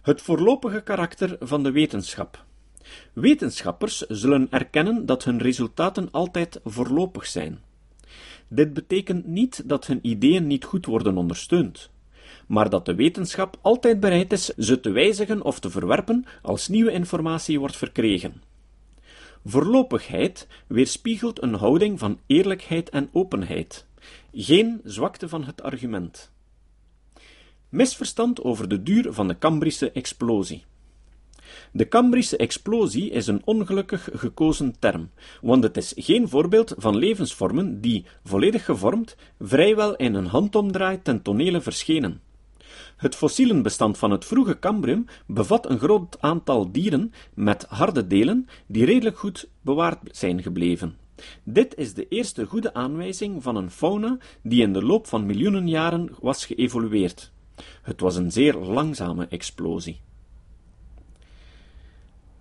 Het 0.01 0.21
voorlopige 0.21 0.81
karakter 0.81 1.37
van 1.39 1.63
de 1.63 1.71
wetenschap. 1.71 2.45
Wetenschappers 3.13 3.97
zullen 3.97 4.47
erkennen 4.49 5.05
dat 5.05 5.23
hun 5.23 5.41
resultaten 5.41 6.11
altijd 6.11 6.59
voorlopig 6.63 7.25
zijn. 7.25 7.59
Dit 8.53 8.73
betekent 8.73 9.27
niet 9.27 9.69
dat 9.69 9.87
hun 9.87 9.99
ideeën 10.01 10.47
niet 10.47 10.65
goed 10.65 10.85
worden 10.85 11.17
ondersteund, 11.17 11.89
maar 12.47 12.69
dat 12.69 12.85
de 12.85 12.95
wetenschap 12.95 13.57
altijd 13.61 13.99
bereid 13.99 14.31
is 14.31 14.45
ze 14.45 14.79
te 14.79 14.89
wijzigen 14.89 15.41
of 15.41 15.59
te 15.59 15.69
verwerpen 15.69 16.25
als 16.41 16.67
nieuwe 16.67 16.91
informatie 16.91 17.59
wordt 17.59 17.77
verkregen. 17.77 18.41
Voorlopigheid 19.45 20.47
weerspiegelt 20.67 21.41
een 21.41 21.53
houding 21.53 21.99
van 21.99 22.19
eerlijkheid 22.25 22.89
en 22.89 23.09
openheid, 23.11 23.85
geen 24.33 24.81
zwakte 24.83 25.29
van 25.29 25.43
het 25.43 25.61
argument. 25.61 26.31
Misverstand 27.69 28.41
over 28.43 28.67
de 28.67 28.83
duur 28.83 29.13
van 29.13 29.27
de 29.27 29.37
Cambrische 29.37 29.91
explosie. 29.91 30.63
De 31.73 31.87
Cambrische 31.87 32.37
explosie 32.37 33.09
is 33.09 33.27
een 33.27 33.41
ongelukkig 33.45 34.09
gekozen 34.13 34.75
term, 34.79 35.09
want 35.41 35.63
het 35.63 35.77
is 35.77 35.93
geen 35.95 36.29
voorbeeld 36.29 36.73
van 36.77 36.97
levensvormen 36.97 37.81
die, 37.81 38.05
volledig 38.23 38.65
gevormd, 38.65 39.15
vrijwel 39.39 39.95
in 39.95 40.13
een 40.13 40.25
handomdraai 40.25 41.01
ten 41.01 41.21
tonele 41.21 41.61
verschenen. 41.61 42.21
Het 42.97 43.15
fossielenbestand 43.15 43.97
van 43.97 44.11
het 44.11 44.25
vroege 44.25 44.59
Cambrium 44.59 45.05
bevat 45.25 45.69
een 45.69 45.79
groot 45.79 46.17
aantal 46.19 46.71
dieren 46.71 47.13
met 47.33 47.65
harde 47.69 48.07
delen 48.07 48.47
die 48.65 48.85
redelijk 48.85 49.17
goed 49.17 49.49
bewaard 49.61 49.99
zijn 50.11 50.41
gebleven. 50.41 50.97
Dit 51.43 51.75
is 51.75 51.93
de 51.93 52.07
eerste 52.07 52.45
goede 52.45 52.73
aanwijzing 52.73 53.43
van 53.43 53.55
een 53.55 53.71
fauna 53.71 54.17
die 54.43 54.61
in 54.61 54.73
de 54.73 54.83
loop 54.83 55.07
van 55.07 55.25
miljoenen 55.25 55.67
jaren 55.67 56.09
was 56.19 56.45
geëvolueerd. 56.45 57.31
Het 57.81 57.99
was 57.99 58.15
een 58.15 58.31
zeer 58.31 58.55
langzame 58.55 59.27
explosie. 59.27 60.01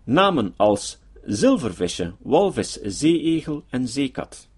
Namen 0.05 0.55
als 0.57 0.99
zilvervisje, 1.25 2.13
walvis, 2.19 2.73
zeeegel 2.83 3.65
en 3.71 3.89
zeekat. 3.89 4.49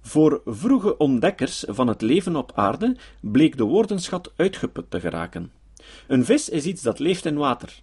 Voor 0.00 0.42
vroege 0.44 0.96
ontdekkers 0.96 1.64
van 1.68 1.88
het 1.88 2.00
leven 2.02 2.36
op 2.36 2.52
aarde 2.54 2.96
bleek 3.20 3.56
de 3.56 3.64
woordenschat 3.64 4.32
uitgeput 4.36 4.90
te 4.90 5.00
geraken. 5.00 5.52
Een 6.06 6.24
vis 6.24 6.48
is 6.48 6.64
iets 6.64 6.82
dat 6.82 6.98
leeft 6.98 7.24
in 7.24 7.36
water, 7.36 7.82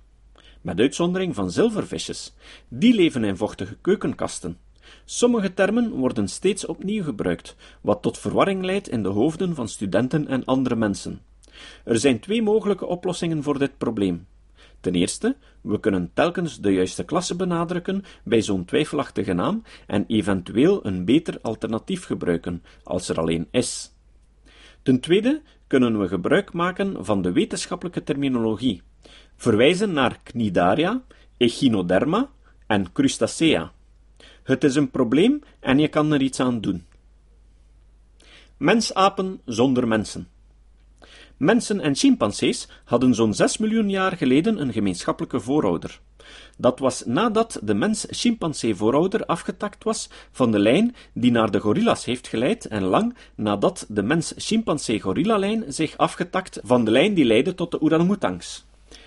met 0.62 0.80
uitzondering 0.80 1.36
van 1.36 1.52
zilvervisjes. 1.52 2.34
Die 2.68 2.94
leven 2.94 3.24
in 3.24 3.38
vochtige 3.38 3.78
keukenkasten. 3.82 4.58
Sommige 5.06 5.54
termen 5.54 5.92
worden 5.92 6.28
steeds 6.28 6.66
opnieuw 6.66 7.04
gebruikt, 7.04 7.56
wat 7.82 8.02
tot 8.02 8.18
verwarring 8.18 8.64
leidt 8.64 8.90
in 8.90 9.04
de 9.04 9.10
hoofden 9.10 9.56
van 9.56 9.68
studenten 9.68 10.28
en 10.28 10.46
andere 10.46 10.76
mensen. 10.76 11.22
Er 11.84 12.00
zijn 12.00 12.20
twee 12.20 12.42
mogelijke 12.42 12.86
oplossingen 12.86 13.44
voor 13.44 13.60
dit 13.60 13.78
probleem. 13.78 14.28
Ten 14.80 14.96
eerste, 14.96 15.36
we 15.62 15.80
kunnen 15.80 16.12
telkens 16.14 16.60
de 16.60 16.72
juiste 16.72 17.04
klasse 17.04 17.36
benadrukken 17.36 18.04
bij 18.24 18.42
zo'n 18.42 18.66
twijfelachtige 18.66 19.34
naam 19.34 19.64
en 19.88 20.06
eventueel 20.08 20.86
een 20.86 21.06
beter 21.06 21.40
alternatief 21.42 22.06
gebruiken, 22.06 22.64
als 22.84 23.10
er 23.10 23.20
alleen 23.20 23.48
is. 23.52 23.92
Ten 24.82 25.00
tweede 25.00 25.42
kunnen 25.68 26.00
we 26.00 26.08
gebruik 26.08 26.54
maken 26.54 27.06
van 27.06 27.22
de 27.22 27.32
wetenschappelijke 27.32 28.04
terminologie, 28.04 28.82
verwijzen 29.36 29.94
naar 29.94 30.20
Cnidaria, 30.24 31.04
Echinoderma 31.38 32.30
en 32.68 32.92
Crustacea. 32.92 33.72
Het 34.44 34.64
is 34.64 34.76
een 34.76 34.92
probleem 34.92 35.42
en 35.60 35.80
je 35.80 35.88
kan 35.88 36.12
er 36.12 36.22
iets 36.22 36.40
aan 36.40 36.62
doen. 36.62 36.86
Mensapen 38.58 39.42
zonder 39.46 39.88
mensen. 39.88 40.28
Mensen 41.38 41.80
en 41.80 41.96
chimpansees 41.96 42.68
hadden 42.84 43.16
zo'n 43.16 43.34
6 43.34 43.58
miljoen 43.58 43.90
jaar 43.90 44.18
geleden 44.18 44.62
een 44.62 44.74
gemeenschappelijke 44.74 45.40
voorouder. 45.40 46.00
Dat 46.58 46.80
was 46.80 47.06
nadat 47.06 47.60
de 47.64 47.74
mens-chimpansee-voorouder 47.74 49.26
afgetakt 49.26 49.84
was 49.84 50.10
van 50.32 50.52
de 50.52 50.60
lijn 50.60 50.96
die 51.14 51.32
naar 51.32 51.52
de 51.52 51.60
gorillas 51.60 52.06
heeft 52.06 52.28
geleid 52.28 52.66
en 52.66 52.84
lang 52.84 53.16
nadat 53.36 53.86
de 53.90 54.04
mens-chimpansee-gorillalijn 54.04 55.64
zich 55.68 55.98
afgetakt 55.98 56.60
van 56.64 56.86
de 56.86 56.92
lijn 56.92 57.14
die 57.14 57.26
leidde 57.26 57.56
tot 57.56 57.72
de 57.72 57.82
orangutangs. 57.82 58.66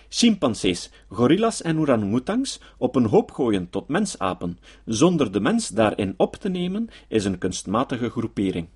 Chimpansees, 0.08 0.90
gorillas 1.08 1.62
en 1.62 1.78
orangutangs 1.78 2.60
op 2.78 2.96
een 2.96 3.06
hoop 3.06 3.30
gooien 3.30 3.70
tot 3.70 3.88
mensapen, 3.88 4.58
zonder 4.84 5.32
de 5.32 5.40
mens 5.40 5.68
daarin 5.68 6.14
op 6.16 6.36
te 6.36 6.48
nemen, 6.48 6.88
is 7.08 7.24
een 7.24 7.38
kunstmatige 7.38 8.10
groepering. 8.10 8.68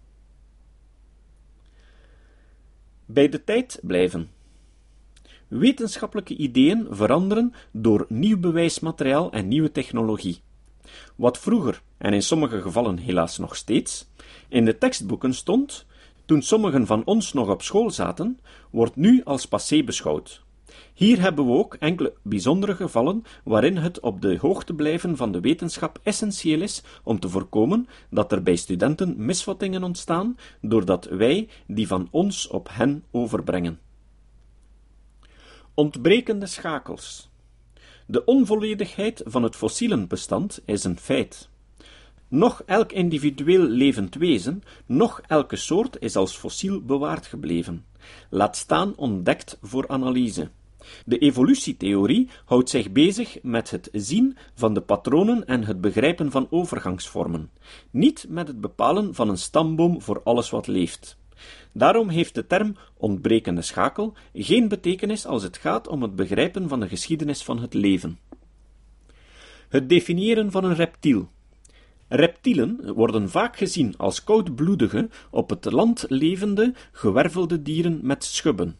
Bij 3.06 3.28
de 3.28 3.44
tijd 3.44 3.78
blijven. 3.82 4.30
Wetenschappelijke 5.48 6.36
ideeën 6.36 6.86
veranderen 6.90 7.52
door 7.72 8.06
nieuw 8.08 8.38
bewijsmateriaal 8.38 9.32
en 9.32 9.48
nieuwe 9.48 9.72
technologie. 9.72 10.40
Wat 11.16 11.38
vroeger, 11.38 11.82
en 11.98 12.12
in 12.12 12.22
sommige 12.22 12.62
gevallen 12.62 12.98
helaas 12.98 13.38
nog 13.38 13.56
steeds, 13.56 14.06
in 14.48 14.64
de 14.64 14.78
tekstboeken 14.78 15.34
stond, 15.34 15.86
toen 16.24 16.42
sommigen 16.42 16.86
van 16.86 17.04
ons 17.04 17.32
nog 17.32 17.48
op 17.48 17.62
school 17.62 17.90
zaten, 17.90 18.40
wordt 18.70 18.96
nu 18.96 19.22
als 19.24 19.46
passé 19.48 19.82
beschouwd. 19.82 20.43
Hier 20.94 21.20
hebben 21.20 21.46
we 21.46 21.52
ook 21.52 21.74
enkele 21.74 22.14
bijzondere 22.22 22.74
gevallen 22.74 23.24
waarin 23.44 23.76
het 23.76 24.00
op 24.00 24.20
de 24.20 24.38
hoogte 24.38 24.74
blijven 24.74 25.16
van 25.16 25.32
de 25.32 25.40
wetenschap 25.40 26.00
essentieel 26.02 26.60
is 26.60 26.82
om 27.02 27.20
te 27.20 27.28
voorkomen 27.28 27.88
dat 28.10 28.32
er 28.32 28.42
bij 28.42 28.56
studenten 28.56 29.14
misvattingen 29.16 29.82
ontstaan, 29.82 30.36
doordat 30.60 31.04
wij 31.04 31.48
die 31.66 31.86
van 31.86 32.08
ons 32.10 32.48
op 32.48 32.68
hen 32.70 33.04
overbrengen. 33.10 33.78
Ontbrekende 35.74 36.46
schakels. 36.46 37.30
De 38.06 38.24
onvolledigheid 38.24 39.22
van 39.24 39.42
het 39.42 39.56
fossielenbestand 39.56 40.60
is 40.64 40.84
een 40.84 40.98
feit. 40.98 41.48
Nog 42.28 42.62
elk 42.66 42.92
individueel 42.92 43.62
levend 43.62 44.14
wezen, 44.14 44.62
nog 44.86 45.20
elke 45.26 45.56
soort 45.56 45.96
is 46.00 46.16
als 46.16 46.36
fossiel 46.36 46.80
bewaard 46.80 47.26
gebleven, 47.26 47.84
laat 48.30 48.56
staan 48.56 48.96
ontdekt 48.96 49.58
voor 49.62 49.88
analyse. 49.88 50.50
De 51.06 51.18
evolutietheorie 51.18 52.28
houdt 52.44 52.70
zich 52.70 52.92
bezig 52.92 53.38
met 53.42 53.70
het 53.70 53.88
zien 53.92 54.36
van 54.54 54.74
de 54.74 54.80
patronen 54.80 55.46
en 55.46 55.64
het 55.64 55.80
begrijpen 55.80 56.30
van 56.30 56.46
overgangsvormen, 56.50 57.50
niet 57.90 58.26
met 58.28 58.48
het 58.48 58.60
bepalen 58.60 59.14
van 59.14 59.28
een 59.28 59.38
stamboom 59.38 60.02
voor 60.02 60.22
alles 60.22 60.50
wat 60.50 60.66
leeft. 60.66 61.18
Daarom 61.72 62.08
heeft 62.08 62.34
de 62.34 62.46
term 62.46 62.76
ontbrekende 62.96 63.62
schakel 63.62 64.14
geen 64.32 64.68
betekenis 64.68 65.26
als 65.26 65.42
het 65.42 65.56
gaat 65.56 65.88
om 65.88 66.02
het 66.02 66.16
begrijpen 66.16 66.68
van 66.68 66.80
de 66.80 66.88
geschiedenis 66.88 67.42
van 67.42 67.58
het 67.58 67.74
leven. 67.74 68.18
Het 69.68 69.88
definiëren 69.88 70.50
van 70.50 70.64
een 70.64 70.74
reptiel. 70.74 71.28
Reptielen 72.08 72.94
worden 72.94 73.30
vaak 73.30 73.56
gezien 73.56 73.96
als 73.96 74.24
koudbloedige, 74.24 75.08
op 75.30 75.50
het 75.50 75.64
land 75.64 76.04
levende, 76.08 76.74
gewervelde 76.92 77.62
dieren 77.62 78.00
met 78.02 78.24
schubben. 78.24 78.76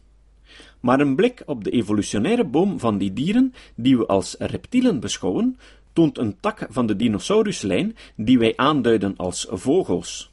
Maar 0.85 0.99
een 0.99 1.15
blik 1.15 1.43
op 1.45 1.63
de 1.63 1.69
evolutionaire 1.69 2.43
boom 2.43 2.79
van 2.79 2.97
die 2.97 3.13
dieren, 3.13 3.53
die 3.75 3.97
we 3.97 4.05
als 4.05 4.35
reptielen 4.39 4.99
beschouwen, 4.99 5.57
toont 5.93 6.17
een 6.17 6.39
tak 6.39 6.67
van 6.69 6.85
de 6.85 6.95
dinosauruslijn 6.95 7.95
die 8.15 8.39
wij 8.39 8.53
aanduiden 8.55 9.13
als 9.17 9.47
vogels. 9.49 10.31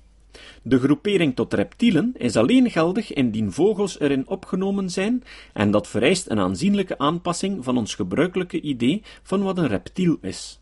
De 0.62 0.78
groepering 0.78 1.34
tot 1.34 1.54
reptielen 1.54 2.14
is 2.16 2.36
alleen 2.36 2.70
geldig 2.70 3.12
indien 3.12 3.52
vogels 3.52 4.00
erin 4.00 4.28
opgenomen 4.28 4.90
zijn, 4.90 5.24
en 5.52 5.70
dat 5.70 5.88
vereist 5.88 6.30
een 6.30 6.38
aanzienlijke 6.38 6.98
aanpassing 6.98 7.64
van 7.64 7.76
ons 7.76 7.94
gebruikelijke 7.94 8.60
idee 8.60 9.02
van 9.22 9.42
wat 9.42 9.58
een 9.58 9.68
reptiel 9.68 10.18
is. 10.20 10.60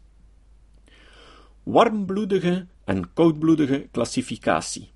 Warmbloedige 1.63 2.67
en 2.85 3.13
koudbloedige 3.13 3.89
klassificatie. 3.91 4.91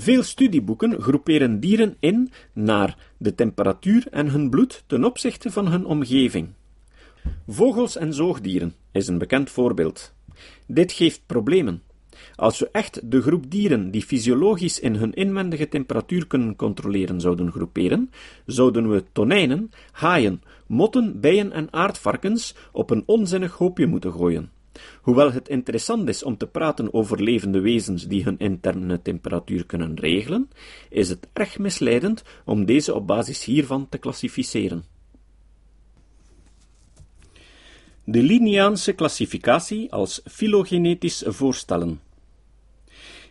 Veel 0.00 0.22
studieboeken 0.22 1.00
groeperen 1.00 1.60
dieren 1.60 1.96
in 2.00 2.30
naar 2.52 2.96
de 3.16 3.34
temperatuur 3.34 4.06
en 4.10 4.28
hun 4.30 4.50
bloed 4.50 4.84
ten 4.86 5.04
opzichte 5.04 5.50
van 5.50 5.68
hun 5.68 5.84
omgeving. 5.84 6.48
Vogels 7.46 7.96
en 7.96 8.14
zoogdieren 8.14 8.74
is 8.92 9.08
een 9.08 9.18
bekend 9.18 9.50
voorbeeld. 9.50 10.14
Dit 10.66 10.92
geeft 10.92 11.22
problemen. 11.26 11.82
Als 12.34 12.58
we 12.58 12.68
echt 12.72 13.10
de 13.10 13.22
groep 13.22 13.50
dieren 13.50 13.90
die 13.90 14.02
fysiologisch 14.02 14.80
in 14.80 14.94
hun 14.94 15.14
inwendige 15.14 15.68
temperatuur 15.68 16.26
kunnen 16.26 16.56
controleren 16.56 17.20
zouden 17.20 17.52
groeperen, 17.52 18.10
zouden 18.46 18.90
we 18.90 19.04
tonijnen, 19.12 19.70
haaien, 19.92 20.42
motten, 20.66 21.20
bijen 21.20 21.52
en 21.52 21.72
aardvarkens 21.72 22.54
op 22.72 22.90
een 22.90 23.02
onzinnig 23.06 23.52
hoopje 23.52 23.86
moeten 23.86 24.12
gooien. 24.12 24.50
Hoewel 25.02 25.32
het 25.32 25.48
interessant 25.48 26.08
is 26.08 26.22
om 26.22 26.36
te 26.36 26.46
praten 26.46 26.94
over 26.94 27.22
levende 27.22 27.60
wezens 27.60 28.06
die 28.06 28.22
hun 28.22 28.38
interne 28.38 29.02
temperatuur 29.02 29.66
kunnen 29.66 29.96
regelen, 29.96 30.50
is 30.90 31.08
het 31.08 31.28
erg 31.32 31.58
misleidend 31.58 32.22
om 32.44 32.64
deze 32.64 32.94
op 32.94 33.06
basis 33.06 33.44
hiervan 33.44 33.88
te 33.88 33.98
klassificeren. 33.98 34.84
De 38.04 38.22
Linneaanse 38.22 38.92
klassificatie 38.92 39.92
als 39.92 40.20
filogenetisch 40.24 41.22
voorstellen. 41.26 42.00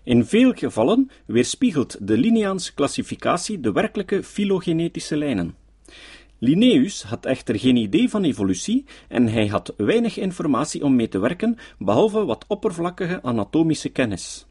In 0.04 0.26
veel 0.26 0.54
gevallen 0.54 1.10
weerspiegelt 1.26 2.08
de 2.08 2.18
Linneaanse 2.18 2.74
klassificatie 2.74 3.60
de 3.60 3.72
werkelijke 3.72 4.24
filogenetische 4.24 5.18
lijnen. 5.18 5.56
Linnaeus 6.40 7.04
had 7.04 7.26
echter 7.26 7.60
geen 7.60 7.76
idee 7.76 8.10
van 8.10 8.24
evolutie 8.24 8.86
en 9.08 9.28
hij 9.28 9.48
had 9.48 9.74
weinig 9.78 10.18
informatie 10.18 10.84
om 10.84 10.96
mee 10.96 11.08
te 11.08 11.20
werken, 11.20 11.58
behalve 11.80 12.26
wat 12.26 12.46
oppervlakkige 12.48 13.24
anatomische 13.24 13.90
kennis. 13.90 14.46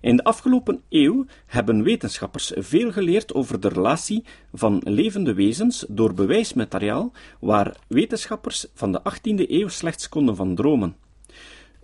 In 0.00 0.16
de 0.16 0.24
afgelopen 0.24 0.82
eeuw 0.88 1.26
hebben 1.46 1.82
wetenschappers 1.82 2.52
veel 2.56 2.92
geleerd 2.92 3.34
over 3.34 3.60
de 3.60 3.68
relatie 3.68 4.24
van 4.52 4.80
levende 4.84 5.34
wezens 5.34 5.84
door 5.88 6.14
bewijsmateriaal 6.14 7.12
waar 7.40 7.76
wetenschappers 7.88 8.66
van 8.74 8.92
de 8.92 9.00
18e 9.00 9.50
eeuw 9.50 9.68
slechts 9.68 10.08
konden 10.08 10.36
van 10.36 10.54
dromen. 10.54 10.96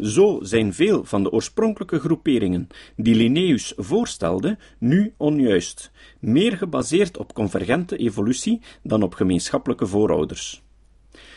Zo 0.01 0.39
zijn 0.43 0.75
veel 0.75 1.05
van 1.05 1.23
de 1.23 1.31
oorspronkelijke 1.31 1.99
groeperingen 1.99 2.69
die 2.97 3.15
Linnaeus 3.15 3.73
voorstelde 3.77 4.59
nu 4.79 5.15
onjuist, 5.17 5.91
meer 6.19 6.57
gebaseerd 6.57 7.19
op 7.19 7.35
convergente 7.35 7.97
evolutie 7.97 8.61
dan 8.83 9.03
op 9.03 9.15
gemeenschappelijke 9.15 9.87
voorouders. 9.87 10.63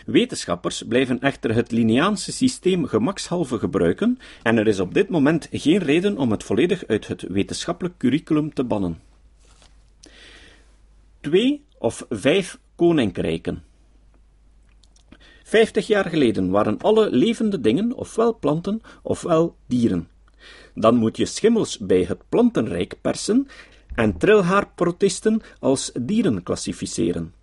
Wetenschappers 0.06 0.84
blijven 0.88 1.22
echter 1.22 1.56
het 1.56 1.72
Linneaanse 1.72 2.32
systeem 2.32 2.86
gemakshalve 2.86 3.60
gebruiken 3.60 4.20
en 4.44 4.58
er 4.58 4.68
is 4.68 4.80
op 4.80 4.94
dit 4.94 5.10
moment 5.10 5.48
geen 5.52 5.78
reden 5.78 6.18
om 6.18 6.32
het 6.32 6.44
volledig 6.44 6.86
uit 6.88 7.08
het 7.08 7.22
wetenschappelijk 7.22 7.98
curriculum 7.98 8.54
te 8.54 8.64
bannen. 8.64 9.00
Twee 11.22 11.64
of 11.78 12.06
vijf 12.10 12.60
koninkrijken. 12.76 13.64
Vijftig 15.44 15.88
jaar 15.88 16.06
geleden 16.06 16.50
waren 16.50 16.78
alle 16.78 17.10
levende 17.10 17.62
dingen 17.62 17.94
ofwel 17.94 18.38
planten 18.40 18.82
ofwel 19.02 19.56
dieren. 19.68 20.08
Dan 20.76 20.96
moet 20.96 21.18
je 21.18 21.26
schimmels 21.26 21.78
bij 21.78 22.04
het 22.04 22.22
plantenrijk 22.30 22.96
persen 23.02 23.48
en 23.96 24.18
trilhaarprotisten 24.18 25.42
als 25.60 25.92
dieren 26.02 26.44
klassificeren. 26.44 27.34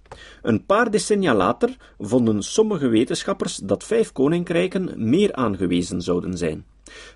Een 0.43 0.67
paar 0.67 0.91
decennia 0.91 1.35
later 1.35 1.77
vonden 1.99 2.43
sommige 2.43 2.89
wetenschappers 2.89 3.57
dat 3.57 3.85
vijf 3.85 4.13
koninkrijken 4.13 5.09
meer 5.09 5.33
aangewezen 5.33 6.03
zouden 6.03 6.39
zijn. 6.39 6.65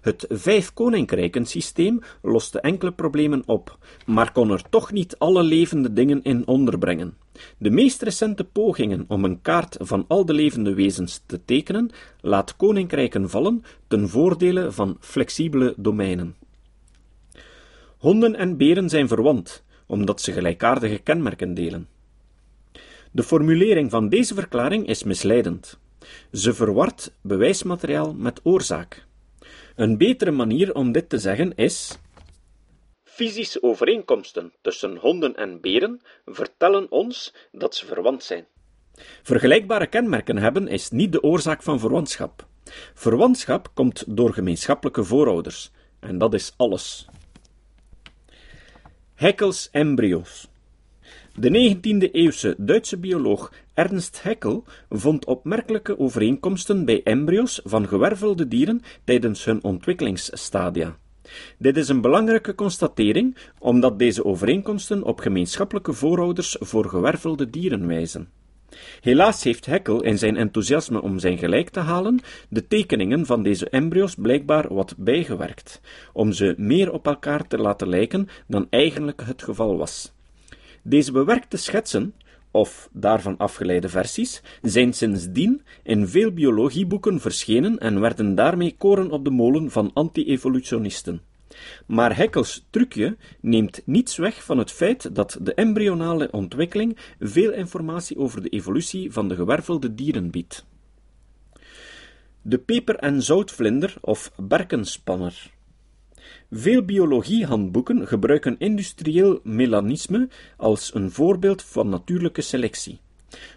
Het 0.00 0.26
vijf 0.28 0.72
koninkrijken 0.72 1.46
systeem 1.46 2.00
loste 2.22 2.60
enkele 2.60 2.92
problemen 2.92 3.42
op, 3.46 3.78
maar 4.06 4.32
kon 4.32 4.50
er 4.50 4.62
toch 4.70 4.92
niet 4.92 5.18
alle 5.18 5.42
levende 5.42 5.92
dingen 5.92 6.22
in 6.22 6.46
onderbrengen. 6.46 7.16
De 7.58 7.70
meest 7.70 8.02
recente 8.02 8.44
pogingen 8.44 9.04
om 9.08 9.24
een 9.24 9.40
kaart 9.40 9.76
van 9.80 10.04
al 10.08 10.24
de 10.24 10.32
levende 10.32 10.74
wezens 10.74 11.22
te 11.26 11.44
tekenen, 11.44 11.90
laat 12.20 12.56
koninkrijken 12.56 13.30
vallen 13.30 13.64
ten 13.88 14.08
voordele 14.08 14.72
van 14.72 14.96
flexibele 15.00 15.74
domeinen. 15.76 16.36
Honden 17.98 18.36
en 18.36 18.56
beren 18.56 18.88
zijn 18.88 19.08
verwant, 19.08 19.64
omdat 19.86 20.20
ze 20.20 20.32
gelijkaardige 20.32 20.98
kenmerken 20.98 21.54
delen. 21.54 21.88
De 23.10 23.22
formulering 23.22 23.90
van 23.90 24.08
deze 24.08 24.34
verklaring 24.34 24.86
is 24.86 25.04
misleidend. 25.04 25.78
Ze 26.32 26.54
verwart 26.54 27.12
bewijsmateriaal 27.20 28.14
met 28.14 28.40
oorzaak. 28.42 29.06
Een 29.74 29.96
betere 29.98 30.30
manier 30.30 30.74
om 30.74 30.92
dit 30.92 31.08
te 31.08 31.18
zeggen 31.18 31.54
is: 31.54 31.98
Fysische 33.04 33.62
overeenkomsten 33.62 34.52
tussen 34.60 34.96
honden 34.96 35.36
en 35.36 35.60
beren 35.60 36.00
vertellen 36.24 36.90
ons 36.90 37.34
dat 37.52 37.74
ze 37.74 37.86
verwant 37.86 38.22
zijn. 38.22 38.46
Vergelijkbare 39.22 39.86
kenmerken 39.86 40.36
hebben 40.36 40.68
is 40.68 40.90
niet 40.90 41.12
de 41.12 41.22
oorzaak 41.22 41.62
van 41.62 41.80
verwantschap. 41.80 42.46
Verwantschap 42.94 43.70
komt 43.74 44.16
door 44.16 44.32
gemeenschappelijke 44.32 45.04
voorouders, 45.04 45.70
en 46.00 46.18
dat 46.18 46.34
is 46.34 46.54
alles. 46.56 47.06
Haeckel's 49.14 49.68
embryo's. 49.72 50.48
De 51.38 51.50
19e-eeuwse 51.50 52.54
Duitse 52.58 52.98
bioloog 52.98 53.52
Ernst 53.72 54.22
Haeckel 54.22 54.64
vond 54.90 55.24
opmerkelijke 55.24 55.98
overeenkomsten 55.98 56.84
bij 56.84 57.02
embryo's 57.02 57.60
van 57.64 57.88
gewervelde 57.88 58.48
dieren 58.48 58.82
tijdens 59.04 59.44
hun 59.44 59.64
ontwikkelingsstadia. 59.64 60.96
Dit 61.58 61.76
is 61.76 61.88
een 61.88 62.00
belangrijke 62.00 62.54
constatering, 62.54 63.36
omdat 63.58 63.98
deze 63.98 64.24
overeenkomsten 64.24 65.02
op 65.02 65.18
gemeenschappelijke 65.18 65.92
voorouders 65.92 66.56
voor 66.60 66.88
gewervelde 66.88 67.50
dieren 67.50 67.86
wijzen. 67.86 68.28
Helaas 69.00 69.42
heeft 69.42 69.66
Haeckel 69.66 70.02
in 70.02 70.18
zijn 70.18 70.36
enthousiasme 70.36 71.02
om 71.02 71.18
zijn 71.18 71.38
gelijk 71.38 71.70
te 71.70 71.80
halen 71.80 72.20
de 72.48 72.66
tekeningen 72.66 73.26
van 73.26 73.42
deze 73.42 73.68
embryo's 73.68 74.14
blijkbaar 74.14 74.74
wat 74.74 74.94
bijgewerkt, 74.98 75.80
om 76.12 76.32
ze 76.32 76.54
meer 76.56 76.92
op 76.92 77.06
elkaar 77.06 77.46
te 77.46 77.58
laten 77.58 77.88
lijken 77.88 78.28
dan 78.46 78.66
eigenlijk 78.70 79.22
het 79.24 79.42
geval 79.42 79.76
was. 79.76 80.13
Deze 80.86 81.12
bewerkte 81.12 81.56
schetsen, 81.56 82.14
of 82.50 82.88
daarvan 82.92 83.36
afgeleide 83.36 83.88
versies, 83.88 84.42
zijn 84.62 84.92
sindsdien 84.92 85.62
in 85.82 86.08
veel 86.08 86.32
biologieboeken 86.32 87.20
verschenen 87.20 87.78
en 87.78 88.00
werden 88.00 88.34
daarmee 88.34 88.74
koren 88.78 89.10
op 89.10 89.24
de 89.24 89.30
molen 89.30 89.70
van 89.70 89.90
anti-evolutionisten. 89.94 91.20
Maar 91.86 92.16
Haeckel's 92.16 92.66
trucje 92.70 93.16
neemt 93.40 93.82
niets 93.84 94.16
weg 94.16 94.44
van 94.44 94.58
het 94.58 94.70
feit 94.70 95.14
dat 95.14 95.38
de 95.40 95.54
embryonale 95.54 96.30
ontwikkeling 96.30 96.96
veel 97.20 97.52
informatie 97.52 98.16
over 98.16 98.42
de 98.42 98.48
evolutie 98.48 99.12
van 99.12 99.28
de 99.28 99.34
gewervelde 99.34 99.94
dieren 99.94 100.30
biedt. 100.30 100.66
De 102.42 102.58
peper- 102.58 102.98
en 102.98 103.22
zoutvlinder 103.22 103.94
of 104.00 104.32
berkenspanner. 104.36 105.52
Veel 106.50 106.84
biologiehandboeken 106.84 108.06
gebruiken 108.06 108.58
industrieel 108.58 109.40
melanisme 109.42 110.28
als 110.56 110.94
een 110.94 111.10
voorbeeld 111.10 111.62
van 111.62 111.88
natuurlijke 111.88 112.42
selectie. 112.42 113.00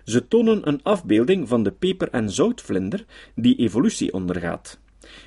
Ze 0.03 0.27
tonen 0.27 0.67
een 0.67 0.83
afbeelding 0.83 1.47
van 1.47 1.63
de 1.63 1.71
peper- 1.71 2.11
en 2.11 2.31
zoutvlinder 2.31 3.05
die 3.35 3.55
evolutie 3.55 4.13
ondergaat. 4.13 4.79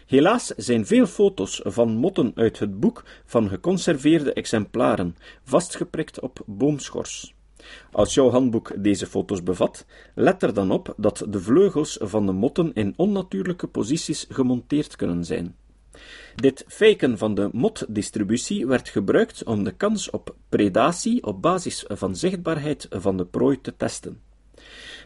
Helaas 0.07 0.46
zijn 0.46 0.87
veel 0.87 1.07
foto's 1.07 1.61
van 1.64 1.96
motten 1.96 2.33
uit 2.35 2.59
het 2.59 2.81
boek 2.81 3.05
van 3.24 3.48
geconserveerde 3.48 4.33
exemplaren, 4.33 5.16
vastgeprikt 5.44 6.20
op 6.20 6.42
boomschors. 6.46 7.35
Als 7.92 8.14
jouw 8.14 8.31
handboek 8.31 8.72
deze 8.83 9.07
foto's 9.07 9.42
bevat, 9.42 9.87
let 10.14 10.42
er 10.42 10.55
dan 10.55 10.70
op 10.70 10.94
dat 10.96 11.24
de 11.29 11.40
vleugels 11.40 11.98
van 12.00 12.26
de 12.26 12.33
motten 12.33 12.72
in 12.74 12.94
onnatuurlijke 12.96 13.66
posities 13.66 14.26
gemonteerd 14.29 14.96
kunnen 14.96 15.24
zijn. 15.24 15.57
Dit 16.34 16.64
faken 16.68 17.18
van 17.18 17.34
de 17.34 17.48
motdistributie 17.52 18.66
werd 18.66 18.88
gebruikt 18.88 19.44
om 19.44 19.64
de 19.64 19.72
kans 19.72 20.10
op 20.10 20.34
predatie 20.48 21.24
op 21.24 21.42
basis 21.42 21.84
van 21.88 22.16
zichtbaarheid 22.16 22.86
van 22.90 23.16
de 23.16 23.24
prooi 23.24 23.60
te 23.60 23.76
testen. 23.76 24.20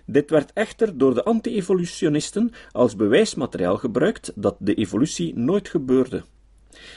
Dit 0.07 0.31
werd 0.31 0.53
echter 0.53 0.99
door 0.99 1.15
de 1.15 1.25
anti-evolutionisten 1.25 2.53
als 2.73 2.97
bewijsmateriaal 2.97 3.77
gebruikt 3.77 4.33
dat 4.35 4.57
de 4.59 4.75
evolutie 4.75 5.39
nooit 5.39 5.69
gebeurde. 5.69 6.25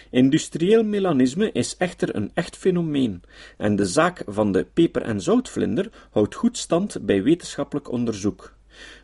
Industrieel 0.10 0.84
melanisme 0.84 1.52
is 1.52 1.78
echter 1.78 2.16
een 2.16 2.32
echt 2.34 2.58
fenomeen, 2.58 3.22
en 3.58 3.76
de 3.76 3.86
zaak 3.86 4.24
van 4.26 4.52
de 4.52 4.68
peper- 4.74 5.02
en 5.02 5.22
zoutvlinder 5.22 5.90
houdt 6.12 6.36
goed 6.36 6.58
stand 6.58 7.06
bij 7.06 7.24
wetenschappelijk 7.24 7.92
onderzoek. 7.92 8.57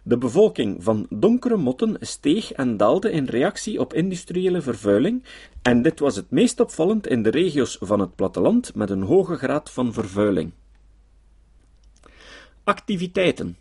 De 0.03 0.17
bevolking 0.17 0.83
van 0.83 1.05
donkere 1.09 1.57
motten 1.57 1.97
steeg 1.99 2.51
en 2.51 2.77
daalde 2.77 3.11
in 3.11 3.25
reactie 3.25 3.79
op 3.79 3.93
industriële 3.93 4.61
vervuiling, 4.61 5.23
en 5.61 5.81
dit 5.81 5.99
was 5.99 6.15
het 6.15 6.31
meest 6.31 6.59
opvallend 6.59 7.07
in 7.07 7.23
de 7.23 7.29
regio's 7.29 7.77
van 7.79 7.99
het 7.99 8.15
platteland 8.15 8.75
met 8.75 8.89
een 8.89 9.01
hoge 9.01 9.35
graad 9.35 9.71
van 9.71 9.93
vervuiling. 9.93 10.51
Activiteiten. 12.63 13.57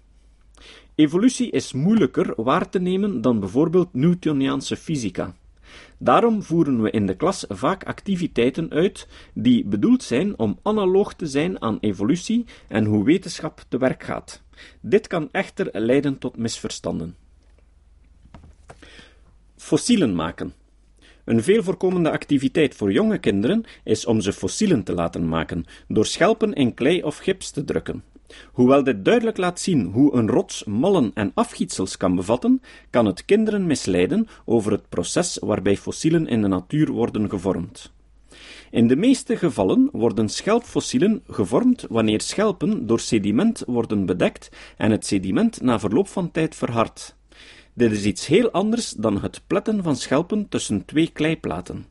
Evolutie 0.94 1.51
is 1.51 1.72
moeilijker 1.72 2.42
waar 2.42 2.68
te 2.68 2.81
nemen 2.81 3.20
dan 3.20 3.40
bijvoorbeeld 3.40 3.94
Newtoniaanse 3.94 4.77
fysica. 4.77 5.35
Daarom 5.98 6.42
voeren 6.42 6.83
we 6.83 6.90
in 6.90 7.07
de 7.07 7.16
klas 7.16 7.44
vaak 7.48 7.85
activiteiten 7.85 8.70
uit 8.70 9.09
die 9.35 9.64
bedoeld 9.64 10.03
zijn 10.03 10.38
om 10.38 10.59
analoog 10.62 11.14
te 11.14 11.27
zijn 11.27 11.62
aan 11.62 11.79
evolutie 11.81 12.44
en 12.68 12.85
hoe 12.85 13.05
wetenschap 13.05 13.64
te 13.68 13.79
werk 13.79 14.03
gaat. 14.03 14.42
Dit 14.81 15.07
kan 15.07 15.29
echter 15.33 15.69
leiden 15.73 16.19
tot 16.19 16.37
misverstanden. 16.37 17.17
Fossielen 19.57 20.15
maken. 20.15 20.53
Een 21.25 21.43
veel 21.43 21.62
voorkomende 21.62 22.11
activiteit 22.11 22.75
voor 22.75 22.93
jonge 22.93 23.19
kinderen 23.19 23.65
is 23.85 24.07
om 24.07 24.21
ze 24.21 24.33
fossielen 24.33 24.83
te 24.83 24.95
laten 24.95 25.29
maken, 25.29 25.65
door 25.88 26.07
schelpen 26.07 26.53
in 26.53 26.75
klei 26.75 27.03
of 27.03 27.19
gips 27.19 27.51
te 27.51 27.65
drukken. 27.65 28.05
Hoewel 28.53 28.85
dit 28.85 29.05
duidelijk 29.05 29.37
laat 29.37 29.61
zien 29.61 29.85
hoe 29.85 30.15
een 30.15 30.29
rots 30.29 30.65
mallen 30.65 31.11
en 31.15 31.31
afgietsels 31.35 31.97
kan 31.97 32.17
bevatten, 32.17 32.62
kan 32.91 33.07
het 33.07 33.25
kinderen 33.25 33.67
misleiden 33.67 34.29
over 34.45 34.73
het 34.73 34.88
proces 34.88 35.38
waarbij 35.41 35.77
fossielen 35.77 36.27
in 36.27 36.43
de 36.43 36.49
natuur 36.49 36.91
worden 36.91 37.31
gevormd. 37.31 37.93
In 38.73 38.87
de 38.87 38.97
meeste 38.97 39.37
gevallen 39.37 39.89
worden 39.93 40.29
schelpfossielen 40.29 41.23
gevormd 41.29 41.87
wanneer 41.89 42.21
schelpen 42.21 42.87
door 42.87 43.01
sediment 43.01 43.63
worden 43.67 44.07
bedekt 44.07 44.49
en 44.77 44.91
het 44.91 45.07
sediment 45.07 45.61
na 45.61 45.79
verloop 45.79 46.09
van 46.09 46.31
tijd 46.31 46.55
verhardt. 46.55 47.17
Dit 47.75 47.93
is 47.93 48.05
iets 48.05 48.27
heel 48.27 48.51
anders 48.51 48.91
dan 48.91 49.23
het 49.23 49.43
pletten 49.47 49.83
van 49.83 49.97
schelpen 49.97 50.49
tussen 50.49 50.85
twee 50.85 51.11
kleiplaten. 51.13 51.87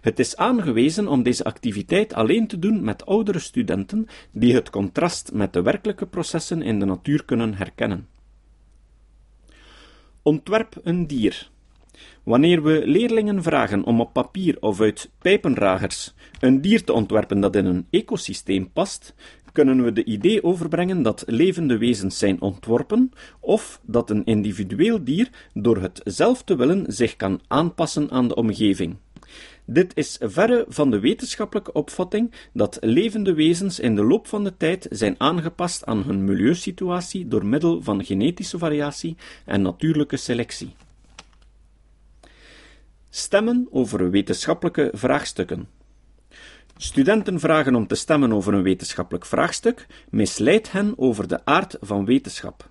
Het 0.00 0.18
is 0.18 0.36
aangewezen 0.36 1.08
om 1.08 1.22
deze 1.22 1.44
activiteit 1.44 2.14
alleen 2.14 2.46
te 2.46 2.58
doen 2.58 2.84
met 2.84 3.06
oudere 3.06 3.38
studenten 3.38 4.06
die 4.30 4.54
het 4.54 4.70
contrast 4.70 5.32
met 5.32 5.52
de 5.52 5.62
werkelijke 5.62 6.06
processen 6.06 6.62
in 6.62 6.78
de 6.78 6.84
natuur 6.84 7.24
kunnen 7.24 7.54
herkennen. 7.54 8.08
Ontwerp 10.22 10.80
een 10.82 11.06
dier. 11.06 11.52
Wanneer 12.22 12.62
we 12.62 12.82
leerlingen 12.84 13.42
vragen 13.42 13.84
om 13.84 14.00
op 14.00 14.12
papier 14.12 14.56
of 14.60 14.80
uit 14.80 15.10
pijpenragers 15.18 16.14
een 16.40 16.60
dier 16.60 16.84
te 16.84 16.92
ontwerpen 16.92 17.40
dat 17.40 17.56
in 17.56 17.66
een 17.66 17.86
ecosysteem 17.90 18.70
past, 18.72 19.14
kunnen 19.52 19.84
we 19.84 19.92
de 19.92 20.04
idee 20.04 20.44
overbrengen 20.44 21.02
dat 21.02 21.24
levende 21.26 21.78
wezens 21.78 22.18
zijn 22.18 22.40
ontworpen, 22.40 23.12
of 23.40 23.80
dat 23.82 24.10
een 24.10 24.24
individueel 24.24 25.04
dier 25.04 25.28
door 25.52 25.76
het 25.76 26.00
zelf 26.04 26.42
te 26.42 26.56
willen 26.56 26.84
zich 26.88 27.16
kan 27.16 27.40
aanpassen 27.48 28.10
aan 28.10 28.28
de 28.28 28.34
omgeving. 28.34 28.96
Dit 29.64 29.92
is 29.94 30.18
verre 30.20 30.64
van 30.68 30.90
de 30.90 31.00
wetenschappelijke 31.00 31.72
opvatting 31.72 32.32
dat 32.52 32.78
levende 32.80 33.34
wezens 33.34 33.80
in 33.80 33.96
de 33.96 34.04
loop 34.04 34.26
van 34.26 34.44
de 34.44 34.56
tijd 34.56 34.86
zijn 34.90 35.14
aangepast 35.18 35.86
aan 35.86 36.02
hun 36.02 36.24
milieusituatie 36.24 37.28
door 37.28 37.46
middel 37.46 37.82
van 37.82 38.04
genetische 38.04 38.58
variatie 38.58 39.16
en 39.44 39.62
natuurlijke 39.62 40.16
selectie. 40.16 40.74
Stemmen 43.16 43.68
over 43.70 44.10
wetenschappelijke 44.10 44.90
vraagstukken. 44.92 45.68
Studenten 46.76 47.40
vragen 47.40 47.74
om 47.74 47.86
te 47.86 47.94
stemmen 47.94 48.32
over 48.32 48.54
een 48.54 48.62
wetenschappelijk 48.62 49.26
vraagstuk 49.26 49.86
misleidt 50.10 50.72
hen 50.72 50.92
over 50.96 51.28
de 51.28 51.44
aard 51.44 51.76
van 51.80 52.04
wetenschap. 52.04 52.70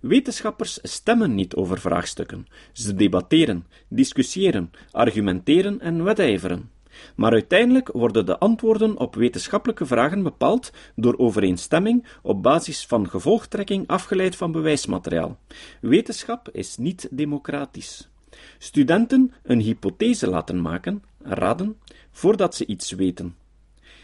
Wetenschappers 0.00 0.78
stemmen 0.82 1.34
niet 1.34 1.54
over 1.54 1.80
vraagstukken. 1.80 2.46
Ze 2.72 2.94
debatteren, 2.94 3.66
discussiëren, 3.88 4.70
argumenteren 4.90 5.80
en 5.80 6.04
wedijveren. 6.04 6.70
Maar 7.16 7.32
uiteindelijk 7.32 7.88
worden 7.92 8.26
de 8.26 8.38
antwoorden 8.38 8.98
op 8.98 9.14
wetenschappelijke 9.14 9.86
vragen 9.86 10.22
bepaald 10.22 10.72
door 10.94 11.18
overeenstemming 11.18 12.06
op 12.22 12.42
basis 12.42 12.86
van 12.86 13.08
gevolgtrekking 13.08 13.86
afgeleid 13.86 14.36
van 14.36 14.52
bewijsmateriaal. 14.52 15.38
Wetenschap 15.80 16.48
is 16.52 16.76
niet 16.76 17.08
democratisch. 17.10 18.10
Studenten 18.58 19.32
een 19.42 19.60
hypothese 19.60 20.26
laten 20.28 20.60
maken, 20.60 21.02
raden, 21.18 21.76
voordat 22.10 22.54
ze 22.54 22.66
iets 22.66 22.90
weten. 22.90 23.34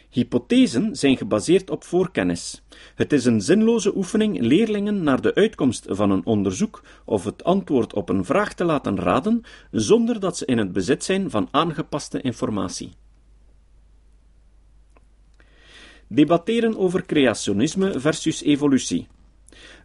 Hypothesen 0.08 0.96
zijn 0.96 1.16
gebaseerd 1.16 1.70
op 1.70 1.84
voorkennis. 1.84 2.62
Het 2.94 3.12
is 3.12 3.24
een 3.24 3.40
zinloze 3.40 3.96
oefening 3.96 4.40
leerlingen 4.40 5.02
naar 5.02 5.20
de 5.20 5.34
uitkomst 5.34 5.84
van 5.88 6.10
een 6.10 6.24
onderzoek 6.26 6.82
of 7.04 7.24
het 7.24 7.44
antwoord 7.44 7.94
op 7.94 8.08
een 8.08 8.24
vraag 8.24 8.54
te 8.54 8.64
laten 8.64 8.98
raden, 8.98 9.42
zonder 9.70 10.20
dat 10.20 10.36
ze 10.36 10.46
in 10.46 10.58
het 10.58 10.72
bezit 10.72 11.04
zijn 11.04 11.30
van 11.30 11.48
aangepaste 11.50 12.20
informatie. 12.20 12.92
Debatteren 16.08 16.78
over 16.78 17.06
creationisme 17.06 18.00
versus 18.00 18.42
evolutie. 18.42 19.06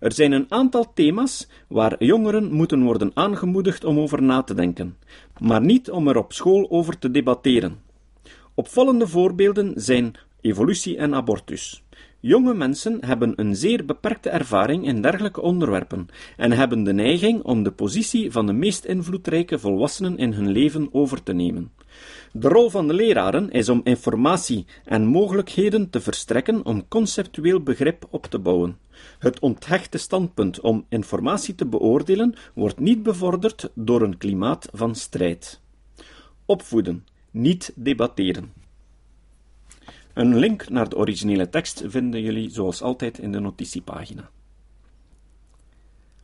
Er 0.02 0.14
zijn 0.14 0.32
een 0.32 0.46
aantal 0.50 0.94
thema's 0.94 1.48
waar 1.68 2.04
jongeren 2.04 2.52
moeten 2.52 2.84
worden 2.84 3.12
aangemoedigd 3.14 3.84
om 3.84 4.00
over 4.00 4.24
na 4.24 4.42
te 4.42 4.54
denken, 4.54 4.98
maar 5.40 5.62
niet 5.62 5.92
om 5.92 6.08
er 6.08 6.18
op 6.18 6.34
school 6.34 6.70
over 6.70 7.00
te 7.00 7.12
debatteren. 7.12 7.80
Opvallende 8.54 9.08
voorbeelden 9.08 9.74
zijn 9.76 10.14
evolutie 10.40 10.98
en 10.98 11.16
abortus. 11.16 11.84
Jonge 12.20 12.54
mensen 12.54 13.06
hebben 13.06 13.34
een 13.36 13.56
zeer 13.56 13.86
beperkte 13.86 14.30
ervaring 14.30 14.86
in 14.86 15.02
dergelijke 15.02 15.42
onderwerpen 15.42 16.08
en 16.38 16.52
hebben 16.52 16.84
de 16.84 16.94
neiging 16.94 17.44
om 17.44 17.64
de 17.64 17.72
positie 17.72 18.32
van 18.32 18.46
de 18.46 18.54
meest 18.54 18.86
invloedrijke 18.86 19.60
volwassenen 19.60 20.18
in 20.18 20.34
hun 20.34 20.50
leven 20.50 20.90
over 20.92 21.24
te 21.24 21.34
nemen. 21.34 21.72
De 22.34 22.48
rol 22.48 22.70
van 22.70 22.88
de 22.88 22.94
leraren 22.94 23.50
is 23.50 23.70
om 23.70 23.82
informatie 23.84 24.66
en 24.86 25.06
mogelijkheden 25.06 25.90
te 25.90 26.02
verstrekken 26.02 26.66
om 26.66 26.88
conceptueel 26.88 27.62
begrip 27.62 28.08
op 28.10 28.26
te 28.26 28.40
bouwen. 28.40 28.78
Het 29.20 29.40
onthechte 29.40 29.98
standpunt 29.98 30.60
om 30.60 30.86
informatie 30.90 31.56
te 31.56 31.66
beoordelen 31.66 32.36
wordt 32.54 32.80
niet 32.80 33.04
bevorderd 33.04 33.72
door 33.74 34.02
een 34.02 34.18
klimaat 34.18 34.70
van 34.74 34.96
strijd. 34.96 35.62
Opvoeden, 36.46 37.06
niet 37.32 37.74
debatteren. 37.76 38.54
Een 40.14 40.36
link 40.36 40.70
naar 40.70 40.90
de 40.90 40.98
originele 40.98 41.50
tekst 41.50 41.84
vinden 41.86 42.22
jullie 42.22 42.50
zoals 42.50 42.82
altijd 42.82 43.20
in 43.20 43.32
de 43.32 43.40
notitiepagina. 43.40 44.30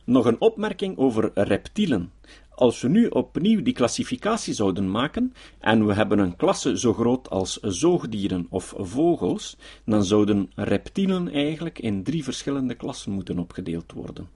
Nog 0.04 0.26
een 0.26 0.40
opmerking 0.40 0.98
over 0.98 1.30
reptielen. 1.34 2.12
Als 2.58 2.80
we 2.80 2.88
nu 2.88 3.06
opnieuw 3.06 3.62
die 3.62 3.72
klassificatie 3.72 4.54
zouden 4.54 4.90
maken 4.90 5.32
en 5.58 5.86
we 5.86 5.94
hebben 5.94 6.18
een 6.18 6.36
klasse 6.36 6.78
zo 6.78 6.92
groot 6.92 7.30
als 7.30 7.56
zoogdieren 7.56 8.46
of 8.50 8.74
vogels, 8.76 9.56
dan 9.84 10.04
zouden 10.04 10.50
reptielen 10.54 11.32
eigenlijk 11.32 11.78
in 11.78 12.02
drie 12.02 12.24
verschillende 12.24 12.74
klassen 12.74 13.12
moeten 13.12 13.38
opgedeeld 13.38 13.92
worden. 13.92 14.28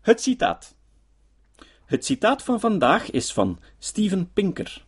Het 0.00 0.20
citaat. 0.20 0.76
Het 1.84 2.04
citaat 2.04 2.42
van 2.42 2.60
vandaag 2.60 3.10
is 3.10 3.32
van 3.32 3.58
Steven 3.78 4.32
Pinker. 4.32 4.84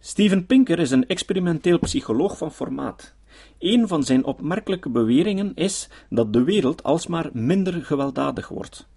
Steven 0.00 0.46
Pinker 0.46 0.78
is 0.78 0.90
een 0.90 1.06
experimenteel 1.06 1.78
psycholoog 1.78 2.38
van 2.38 2.52
formaat. 2.52 3.14
Een 3.58 3.88
van 3.88 4.02
zijn 4.02 4.24
opmerkelijke 4.24 4.88
beweringen 4.88 5.54
is 5.54 5.88
dat 6.10 6.32
de 6.32 6.44
wereld 6.44 6.82
alsmaar 6.82 7.30
minder 7.32 7.84
gewelddadig 7.84 8.48
wordt. 8.48 8.88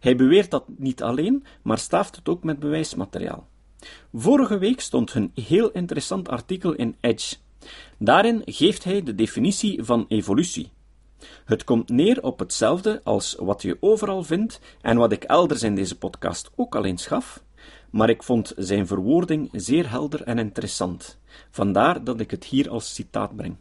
Hij 0.00 0.16
beweert 0.16 0.50
dat 0.50 0.64
niet 0.76 1.02
alleen, 1.02 1.44
maar 1.62 1.78
staaft 1.78 2.16
het 2.16 2.28
ook 2.28 2.44
met 2.44 2.58
bewijsmateriaal. 2.58 3.48
Vorige 4.12 4.58
week 4.58 4.80
stond 4.80 5.14
een 5.14 5.32
heel 5.34 5.70
interessant 5.70 6.28
artikel 6.28 6.72
in 6.72 6.96
Edge. 7.00 7.36
Daarin 7.98 8.42
geeft 8.44 8.84
hij 8.84 9.02
de 9.02 9.14
definitie 9.14 9.84
van 9.84 10.04
evolutie. 10.08 10.70
Het 11.44 11.64
komt 11.64 11.88
neer 11.88 12.22
op 12.22 12.38
hetzelfde 12.38 13.00
als 13.04 13.36
wat 13.38 13.62
je 13.62 13.76
overal 13.80 14.22
vindt 14.22 14.60
en 14.80 14.96
wat 14.96 15.12
ik 15.12 15.24
elders 15.24 15.62
in 15.62 15.74
deze 15.74 15.98
podcast 15.98 16.50
ook 16.54 16.74
al 16.74 16.84
eens 16.84 17.06
gaf, 17.06 17.42
maar 17.90 18.08
ik 18.08 18.22
vond 18.22 18.52
zijn 18.56 18.86
verwoording 18.86 19.48
zeer 19.52 19.90
helder 19.90 20.22
en 20.22 20.38
interessant. 20.38 21.18
Vandaar 21.50 22.04
dat 22.04 22.20
ik 22.20 22.30
het 22.30 22.44
hier 22.44 22.70
als 22.70 22.94
citaat 22.94 23.36
breng. 23.36 23.56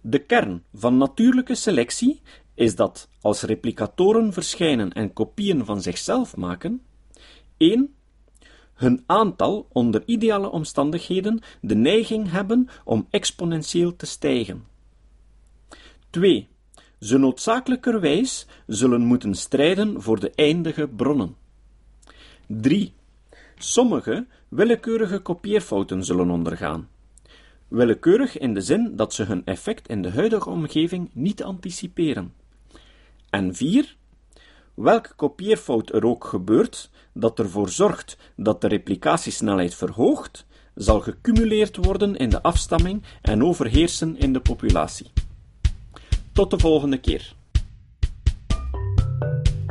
De 0.00 0.18
kern 0.18 0.62
van 0.74 0.96
natuurlijke 0.96 1.54
selectie 1.54 2.20
is 2.54 2.74
dat 2.74 3.08
als 3.20 3.42
replicatoren 3.42 4.32
verschijnen 4.32 4.92
en 4.92 5.12
kopieën 5.12 5.64
van 5.64 5.82
zichzelf 5.82 6.36
maken, 6.36 6.82
1. 7.56 7.94
hun 8.74 9.02
aantal 9.06 9.66
onder 9.72 10.02
ideale 10.06 10.50
omstandigheden 10.50 11.40
de 11.60 11.74
neiging 11.74 12.30
hebben 12.30 12.68
om 12.84 13.06
exponentieel 13.10 13.96
te 13.96 14.06
stijgen. 14.06 14.64
2. 16.10 16.48
Ze 17.00 17.18
noodzakelijkerwijs 17.18 18.46
zullen 18.66 19.00
moeten 19.00 19.34
strijden 19.34 20.02
voor 20.02 20.20
de 20.20 20.30
eindige 20.30 20.88
bronnen. 20.88 21.36
3. 22.46 22.92
Sommige 23.58 24.26
willekeurige 24.48 25.18
kopieerfouten 25.18 26.04
zullen 26.04 26.30
ondergaan. 26.30 26.88
Willekeurig 27.68 28.38
in 28.38 28.54
de 28.54 28.60
zin 28.60 28.96
dat 28.96 29.14
ze 29.14 29.22
hun 29.22 29.44
effect 29.44 29.88
in 29.88 30.02
de 30.02 30.10
huidige 30.10 30.50
omgeving 30.50 31.10
niet 31.12 31.42
anticiperen. 31.42 32.32
En 33.30 33.54
4. 33.54 33.96
Welke 34.74 35.14
kopieerfout 35.14 35.92
er 35.92 36.04
ook 36.04 36.24
gebeurt, 36.24 36.90
dat 37.12 37.38
ervoor 37.38 37.68
zorgt 37.68 38.16
dat 38.36 38.60
de 38.60 38.68
replicatiesnelheid 38.68 39.74
verhoogt, 39.74 40.46
zal 40.74 41.00
gecumuleerd 41.00 41.76
worden 41.76 42.16
in 42.16 42.30
de 42.30 42.42
afstamming 42.42 43.02
en 43.22 43.44
overheersen 43.44 44.18
in 44.18 44.32
de 44.32 44.40
populatie. 44.40 45.10
Tot 46.32 46.50
de 46.50 46.58
volgende 46.58 46.98
keer. 46.98 47.34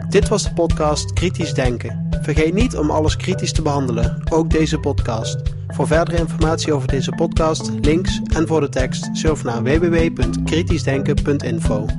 Dit 0.10 0.28
was 0.28 0.44
de 0.44 0.54
podcast 0.54 1.14
Kritisch 1.14 1.54
Denken. 1.54 2.08
Vergeet 2.22 2.54
niet 2.54 2.78
om 2.78 2.92
alles 2.92 3.16
kritisch 3.16 3.54
te 3.54 3.62
behandelen, 3.62 4.22
ook 4.30 4.50
deze 4.50 4.80
podcast. 4.80 5.38
Voor 5.68 5.88
verdere 5.88 6.18
informatie 6.18 6.74
over 6.74 6.88
deze 6.88 7.12
podcast, 7.12 7.72
links 7.82 8.22
en 8.34 8.48
voor 8.48 8.62
de 8.62 8.70
tekst, 8.70 9.10
surf 9.14 9.44
naar 9.44 9.64
www.kritischdenken.info. 9.64 11.99